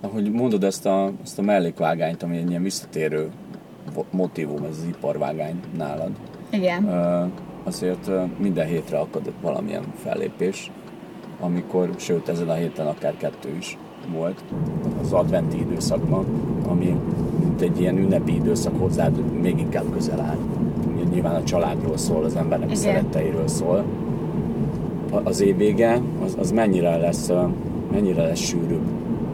Ahogy 0.00 0.30
mondod 0.30 0.64
ezt 0.64 0.86
a, 0.86 1.12
ezt 1.24 1.38
a 1.38 1.42
mellékvágányt, 1.42 2.22
ami 2.22 2.36
egy 2.36 2.50
ilyen 2.50 2.62
visszatérő 2.62 3.30
motivum, 4.10 4.64
ez 4.64 4.78
az 4.78 4.86
iparvágány 4.88 5.60
nálad. 5.76 6.10
Igen. 6.50 6.88
Azért 7.64 8.10
minden 8.38 8.66
hétre 8.66 8.98
akad 8.98 9.32
valamilyen 9.40 9.84
fellépés, 9.94 10.70
amikor, 11.40 11.90
sőt 11.96 12.28
ezen 12.28 12.48
a 12.48 12.54
héten 12.54 12.86
akár 12.86 13.16
kettő 13.16 13.56
is 13.58 13.78
volt 14.16 14.42
az 15.02 15.12
adventi 15.12 15.58
időszakban, 15.58 16.24
ami 16.68 16.96
mint 17.38 17.60
egy 17.60 17.80
ilyen 17.80 17.96
ünnepi 17.96 18.34
időszak 18.34 18.78
hozzád 18.80 19.40
még 19.40 19.58
inkább 19.58 19.92
közel 19.92 20.20
áll. 20.20 20.38
Nyilván 21.12 21.34
a 21.34 21.42
családról 21.42 21.96
szól, 21.96 22.24
az 22.24 22.36
embernek 22.36 22.68
Igen. 22.68 22.80
szeretteiről 22.80 23.48
szól. 23.48 23.84
Az 25.22 25.40
év 25.40 25.56
vége, 25.56 26.00
az, 26.24 26.36
az 26.38 26.50
mennyire 26.50 26.96
lesz, 26.96 27.30
mennyire 27.92 28.22
lesz 28.22 28.38
sűrűbb 28.38 28.86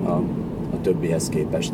a, 0.05 0.11
a 0.73 0.81
többihez 0.83 1.29
képest? 1.29 1.73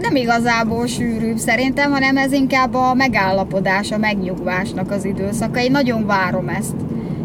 Nem 0.00 0.16
igazából 0.16 0.86
sűrűbb 0.86 1.36
szerintem, 1.36 1.90
hanem 1.90 2.16
ez 2.16 2.32
inkább 2.32 2.74
a 2.74 2.94
megállapodás, 2.94 3.90
a 3.90 3.98
megnyugvásnak 3.98 4.90
az 4.90 5.04
időszaka. 5.04 5.60
Én 5.60 5.70
nagyon 5.70 6.06
várom 6.06 6.48
ezt. 6.48 6.74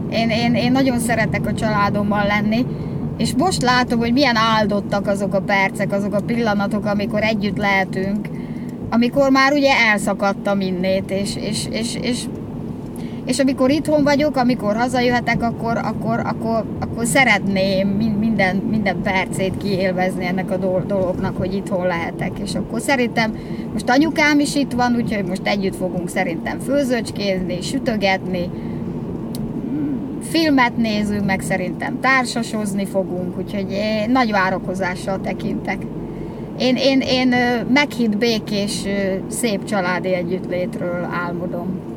Én, 0.10 0.30
én, 0.30 0.56
én 0.56 0.72
nagyon 0.72 1.00
szeretek 1.00 1.46
a 1.46 1.54
családommal 1.54 2.26
lenni, 2.26 2.66
és 3.18 3.34
most 3.38 3.62
látom, 3.62 4.00
hogy 4.00 4.14
milyen 4.14 4.36
áldottak 4.36 5.08
azok 5.08 5.34
a 5.34 5.42
percek, 5.42 5.92
azok 5.92 6.14
a 6.14 6.22
pillanatok, 6.22 6.86
amikor 6.86 7.24
együtt 7.24 7.58
lehetünk, 7.58 8.28
amikor 8.90 9.30
már 9.30 9.54
ugye 9.54 9.72
elszakadtam 9.92 10.62
innét, 10.62 11.12
és, 11.12 11.36
és, 11.36 11.68
és, 11.72 11.96
és 12.02 12.24
és 13.30 13.40
amikor 13.40 13.70
itthon 13.72 14.04
vagyok, 14.04 14.36
amikor 14.36 14.76
hazajöhetek, 14.76 15.44
akkor, 15.44 15.78
akkor, 15.78 16.20
akkor, 16.20 16.66
akkor 16.80 17.06
szeretném 17.06 17.88
minden, 18.20 18.56
minden 18.56 19.02
percét 19.02 19.58
kiélvezni 19.58 20.26
ennek 20.26 20.52
a 20.52 20.58
dolognak, 20.88 21.38
hogy 21.38 21.54
itthon 21.54 21.88
lehetek. 21.88 22.32
És 22.44 22.56
akkor 22.56 22.82
szerintem 22.82 23.38
most 23.74 23.90
anyukám 23.90 24.40
is 24.40 24.56
itt 24.56 24.72
van, 24.72 24.96
úgyhogy 24.96 25.26
most 25.26 25.48
együtt 25.48 25.76
fogunk 25.76 26.10
szerintem 26.10 26.60
főzöcskézni, 26.60 27.62
sütögetni, 27.62 28.50
filmet 30.22 30.78
nézünk, 30.78 31.26
meg 31.26 31.42
szerintem 31.42 32.00
társasozni 32.00 32.86
fogunk, 32.86 33.38
úgyhogy 33.38 33.72
én 33.72 34.10
nagy 34.12 34.32
várakozással 34.32 35.20
tekintek. 35.22 35.78
Én, 36.60 36.76
én, 36.76 37.00
én 37.00 37.36
meghitt 37.74 38.18
békés, 38.18 38.84
szép 39.28 39.64
családi 39.64 40.14
együttlétről 40.14 41.08
álmodom. 41.26 41.89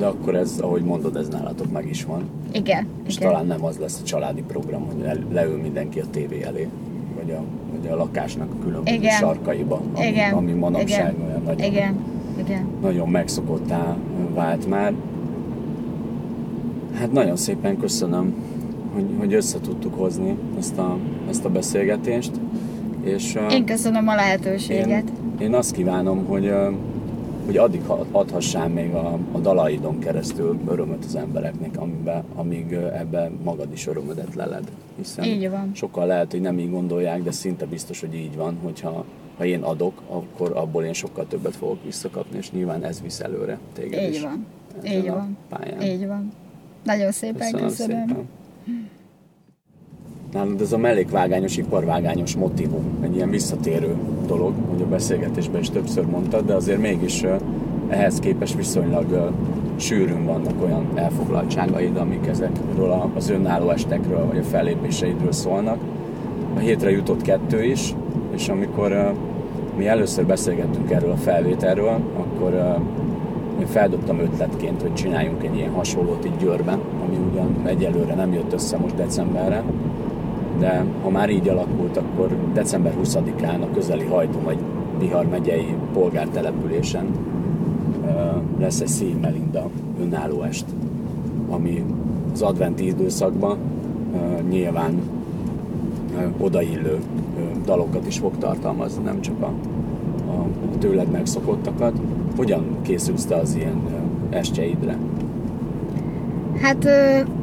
De 0.00 0.06
akkor 0.06 0.34
ez, 0.34 0.58
ahogy 0.60 0.82
mondod, 0.82 1.16
ez 1.16 1.28
nálatok 1.28 1.72
meg 1.72 1.88
is 1.88 2.04
van. 2.04 2.22
Igen. 2.52 2.86
És 3.06 3.16
igen. 3.16 3.28
talán 3.28 3.46
nem 3.46 3.64
az 3.64 3.76
lesz 3.78 4.00
a 4.02 4.04
családi 4.04 4.42
program, 4.42 4.86
hogy 4.86 5.24
leül 5.32 5.60
mindenki 5.60 6.00
a 6.00 6.04
tévé 6.10 6.42
elé, 6.42 6.68
vagy 7.16 7.30
a, 7.30 7.42
vagy 7.76 7.90
a 7.90 7.96
lakásnak 7.96 8.48
a 8.52 8.64
különböző 8.64 8.96
igen. 8.96 9.16
sarkaiba, 9.16 9.80
ami, 9.94 10.06
igen. 10.06 10.32
ami 10.32 10.52
manapság 10.52 11.14
igen. 11.14 11.26
olyan 11.26 11.42
nagyon, 11.42 11.72
igen. 11.72 12.04
Igen. 12.38 12.66
nagyon 12.82 13.08
megszokottá 13.08 13.96
vált 14.34 14.68
már. 14.68 14.92
Hát 16.94 17.12
nagyon 17.12 17.36
szépen 17.36 17.78
köszönöm, 17.78 18.34
hogy, 18.94 19.06
hogy 19.18 19.34
össze 19.34 19.60
tudtuk 19.60 19.94
hozni 19.94 20.36
ezt 20.58 20.78
a, 20.78 20.96
ezt 21.28 21.44
a 21.44 21.48
beszélgetést. 21.48 22.30
És, 23.02 23.38
én 23.50 23.64
köszönöm 23.64 24.08
a 24.08 24.14
lehetőséget. 24.14 25.12
Én, 25.38 25.46
én 25.46 25.54
azt 25.54 25.72
kívánom, 25.72 26.24
hogy 26.26 26.52
hogy 27.50 27.58
addig 27.58 27.82
adhassál 28.10 28.68
még 28.68 28.94
a, 28.94 29.18
a 29.32 29.38
dalaidon 29.38 29.98
keresztül 29.98 30.58
örömöt 30.68 31.04
az 31.04 31.14
embereknek, 31.14 31.76
amiben, 31.76 32.24
amíg 32.34 32.72
ebbe 32.72 33.30
magad 33.42 33.72
is 33.72 33.86
örömödet 33.86 34.34
leled. 34.34 34.70
Hiszen 34.96 35.24
így 35.24 35.50
van. 35.50 35.70
sokkal 35.74 36.06
lehet, 36.06 36.30
hogy 36.30 36.40
nem 36.40 36.58
így 36.58 36.70
gondolják, 36.70 37.22
de 37.22 37.30
szinte 37.30 37.66
biztos, 37.66 38.00
hogy 38.00 38.14
így 38.14 38.36
van, 38.36 38.58
hogyha 38.62 39.04
ha 39.36 39.44
én 39.44 39.62
adok, 39.62 40.02
akkor 40.08 40.56
abból 40.56 40.84
én 40.84 40.92
sokkal 40.92 41.26
többet 41.26 41.56
fogok 41.56 41.84
visszakapni, 41.84 42.38
és 42.38 42.50
nyilván 42.50 42.84
ez 42.84 43.02
visz 43.02 43.20
előre 43.20 43.58
téged 43.72 44.02
így 44.02 44.14
is. 44.14 44.20
Van. 44.20 44.46
Így 44.84 45.08
van. 45.08 45.36
Pályán. 45.48 45.82
Így 45.82 46.06
van. 46.06 46.32
Nagyon 46.84 47.12
szépen 47.12 47.50
köszönöm. 47.52 47.68
köszönöm. 47.68 48.06
Szépen. 48.06 48.28
Nálad 50.32 50.60
ez 50.60 50.72
a 50.72 50.78
mellékvágányos, 50.78 51.56
iparvágányos 51.56 52.36
motivum, 52.36 52.84
egy 53.00 53.14
ilyen 53.14 53.30
visszatérő 53.30 53.94
dolog, 54.26 54.54
hogy 54.70 54.82
a 54.82 54.86
beszélgetésben 54.86 55.60
is 55.60 55.70
többször 55.70 56.04
mondtad, 56.04 56.46
de 56.46 56.54
azért 56.54 56.80
mégis 56.80 57.24
ehhez 57.88 58.18
képest 58.18 58.56
viszonylag 58.56 59.32
sűrűn 59.76 60.24
vannak 60.24 60.62
olyan 60.64 60.86
elfoglaltságaid, 60.94 61.96
amik 61.96 62.26
ezekről 62.26 63.10
az 63.14 63.30
önálló 63.30 63.70
estekről, 63.70 64.26
vagy 64.26 64.38
a 64.38 64.42
fellépéseidről 64.42 65.32
szólnak. 65.32 65.78
A 66.56 66.58
hétre 66.58 66.90
jutott 66.90 67.22
kettő 67.22 67.64
is, 67.64 67.94
és 68.34 68.48
amikor 68.48 69.14
mi 69.76 69.86
először 69.86 70.26
beszélgettünk 70.26 70.90
erről 70.90 71.10
a 71.10 71.16
felvételről, 71.16 72.00
akkor 72.16 72.78
én 73.60 73.66
feldobtam 73.66 74.18
ötletként, 74.18 74.82
hogy 74.82 74.94
csináljunk 74.94 75.44
egy 75.44 75.56
ilyen 75.56 75.70
hasonlót 75.70 76.24
itt 76.24 76.38
Győrben, 76.38 76.80
ami 77.06 77.16
ugyan 77.30 77.60
egyelőre 77.64 78.14
nem 78.14 78.32
jött 78.32 78.52
össze 78.52 78.76
most 78.76 78.94
decemberre, 78.94 79.62
de 80.60 80.84
ha 81.02 81.10
már 81.10 81.30
így 81.30 81.48
alakult, 81.48 81.96
akkor 81.96 82.36
december 82.52 82.94
20-án 83.04 83.60
a 83.60 83.70
közeli 83.74 84.04
Hajdú 84.04 84.38
vagy 84.44 84.58
Bihar 84.98 85.26
megyei 85.26 85.74
polgártelepülésen 85.92 87.06
lesz 88.58 88.80
egy 88.80 88.88
Szív 88.88 89.18
Melinda 89.20 89.70
önálló 90.00 90.42
est, 90.42 90.64
ami 91.50 91.84
az 92.32 92.42
adventi 92.42 92.86
időszakban 92.86 93.58
nyilván 94.48 95.00
odaillő 96.38 96.98
dalokat 97.64 98.06
is 98.06 98.18
fog 98.18 98.38
tartalmazni, 98.38 99.02
nem 99.02 99.20
csak 99.20 99.42
a, 99.42 99.52
a 100.26 100.78
tőled 100.78 101.10
megszokottakat. 101.10 102.00
Hogyan 102.36 102.64
készülsz 102.82 103.24
te 103.24 103.34
az 103.34 103.54
ilyen 103.56 103.80
estjeidre? 104.30 104.96
Hát 106.60 106.88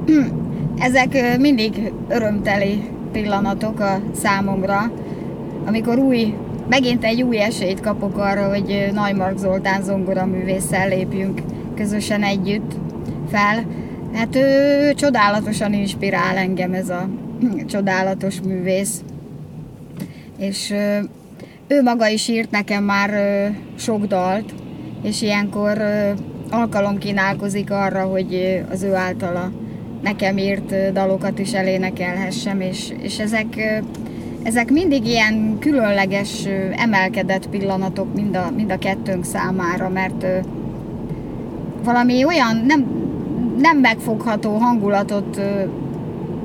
ezek 0.87 1.37
mindig 1.39 1.93
örömteli 2.07 2.96
pillanatok 3.21 3.79
a 3.79 4.01
számomra, 4.15 4.91
amikor 5.65 5.97
új, 5.97 6.33
megint 6.69 7.03
egy 7.03 7.21
új 7.21 7.39
esélyt 7.39 7.79
kapok 7.79 8.17
arra, 8.17 8.49
hogy 8.49 8.89
Nagymark 8.93 9.37
Zoltán 9.37 9.83
zongora 9.83 10.25
művésszel 10.25 10.87
lépjünk 10.87 11.41
közösen 11.75 12.23
együtt 12.23 12.71
fel. 13.29 13.65
Hát 14.13 14.35
ő 14.35 14.93
csodálatosan 14.93 15.73
inspirál 15.73 16.37
engem 16.37 16.73
ez 16.73 16.89
a 16.89 17.09
csodálatos 17.71 18.41
művész. 18.41 19.01
És 20.37 20.73
ő 21.67 21.81
maga 21.83 22.07
is 22.07 22.27
írt 22.27 22.51
nekem 22.51 22.83
már 22.83 23.11
sok 23.77 24.05
dalt, 24.05 24.53
és 25.03 25.21
ilyenkor 25.21 25.81
alkalom 26.49 26.97
kínálkozik 26.97 27.71
arra, 27.71 28.03
hogy 28.03 28.61
az 28.71 28.83
ő 28.83 28.93
általa 28.93 29.51
nekem 30.01 30.37
írt 30.37 30.91
dalokat 30.93 31.39
is 31.39 31.53
elénekelhessem, 31.53 32.61
és, 32.61 32.93
és 33.01 33.19
ezek, 33.19 33.81
ezek 34.43 34.71
mindig 34.71 35.05
ilyen 35.05 35.57
különleges, 35.59 36.45
emelkedett 36.75 37.49
pillanatok 37.49 38.13
mind 38.13 38.35
a, 38.35 38.51
mind 38.55 38.71
a 38.71 38.77
kettőnk 38.77 39.25
számára, 39.25 39.89
mert 39.89 40.25
valami 41.83 42.25
olyan 42.25 42.63
nem, 42.67 42.85
nem 43.57 43.77
megfogható 43.77 44.57
hangulatot 44.57 45.41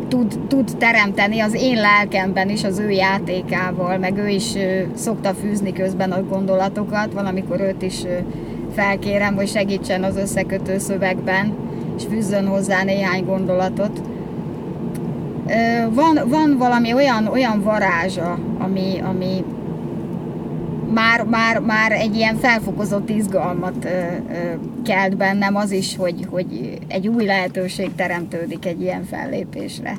tud, 0.09 0.39
tud 0.49 0.77
teremteni 0.79 1.41
az 1.41 1.55
én 1.55 1.75
lelkemben 1.75 2.49
is 2.49 2.65
az 2.65 2.79
ő 2.79 2.91
játékával, 2.91 3.99
meg 3.99 4.19
ő 4.19 4.29
is 4.29 4.55
szokta 4.95 5.35
fűzni 5.35 5.73
közben 5.73 6.13
a 6.13 6.23
gondolatokat, 6.23 7.13
valamikor 7.13 7.61
őt 7.61 7.83
is 7.83 8.05
felkérem, 8.75 9.35
hogy 9.35 9.49
segítsen 9.49 10.05
az 10.05 10.17
összekötő 10.17 10.79
szövegben, 10.79 11.55
és 11.97 12.03
fűzzön 12.09 12.47
hozzá 12.47 12.83
néhány 12.83 13.25
gondolatot. 13.25 14.01
Van, 15.91 16.21
van 16.29 16.57
valami 16.59 16.93
olyan, 16.93 17.27
olyan 17.27 17.63
varázsa, 17.63 18.39
ami, 18.59 19.01
ami 19.01 19.45
már, 20.93 21.25
már, 21.25 21.59
már 21.59 21.93
egy 21.93 22.17
ilyen 22.17 22.37
felfokozott 22.37 23.09
izgalmat 23.09 23.89
kelt 24.85 25.17
bennem 25.17 25.57
az 25.57 25.71
is, 25.71 25.97
hogy, 25.97 26.27
hogy 26.31 26.79
egy 26.89 27.09
új 27.09 27.25
lehetőség 27.25 27.95
teremtődik 27.95 28.67
egy 28.67 28.81
ilyen 28.81 29.05
fellépésre. 29.05 29.97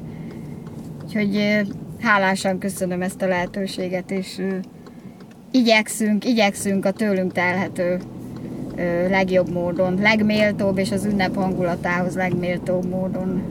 Úgyhogy 1.04 1.62
hálásan 2.02 2.58
köszönöm 2.58 3.02
ezt 3.02 3.22
a 3.22 3.28
lehetőséget, 3.28 4.12
és 4.12 4.42
igyekszünk, 5.52 6.26
igyekszünk 6.26 6.86
a 6.86 6.92
tőlünk 6.92 7.32
telhető 7.32 8.00
legjobb 9.10 9.50
módon, 9.50 10.00
legméltóbb 10.02 10.78
és 10.78 10.92
az 10.92 11.06
ünnep 11.06 11.36
hangulatához 11.36 12.16
legméltóbb 12.16 12.90
módon 12.90 13.42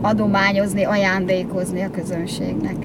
adományozni, 0.00 0.84
ajándékozni 0.84 1.82
a 1.82 1.90
közönségnek. 1.90 2.76